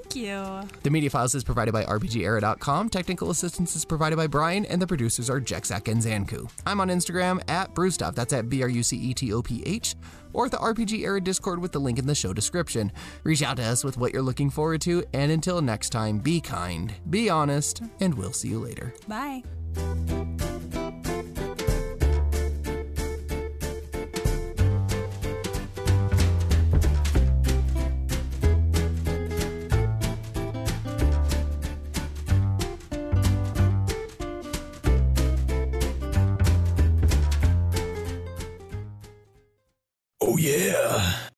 Thank 0.09 0.25
you. 0.25 0.67
The 0.81 0.89
Media 0.89 1.09
Files 1.09 1.35
is 1.35 1.43
provided 1.43 1.71
by 1.71 1.83
RPGera.com. 1.83 2.89
Technical 2.89 3.29
assistance 3.29 3.75
is 3.75 3.85
provided 3.85 4.15
by 4.15 4.25
Brian, 4.25 4.65
and 4.65 4.81
the 4.81 4.87
producers 4.87 5.29
are 5.29 5.39
Jexak 5.39 5.87
and 5.87 6.01
Xancu. 6.01 6.49
I'm 6.65 6.81
on 6.81 6.89
Instagram 6.89 7.47
at 7.47 7.75
Brucetoph. 7.75 8.15
That's 8.15 8.33
at 8.33 8.49
B 8.49 8.63
R 8.63 8.69
U 8.69 8.81
C 8.81 8.97
E 8.97 9.13
T 9.13 9.31
O 9.33 9.41
P 9.43 9.61
H. 9.65 9.95
Or 10.33 10.45
at 10.45 10.51
the 10.51 10.57
RPG 10.57 11.01
Era 11.01 11.21
Discord 11.21 11.59
with 11.59 11.71
the 11.71 11.79
link 11.79 11.99
in 11.99 12.07
the 12.07 12.15
show 12.15 12.33
description. 12.33 12.91
Reach 13.23 13.43
out 13.43 13.57
to 13.57 13.63
us 13.63 13.83
with 13.83 13.97
what 13.97 14.11
you're 14.13 14.21
looking 14.21 14.49
forward 14.49 14.81
to, 14.81 15.03
and 15.13 15.31
until 15.31 15.61
next 15.61 15.89
time, 15.89 16.19
be 16.19 16.41
kind, 16.41 16.93
be 17.09 17.29
honest, 17.29 17.81
and 17.99 18.13
we'll 18.13 18.33
see 18.33 18.49
you 18.49 18.59
later. 18.59 18.93
Bye. 19.07 19.43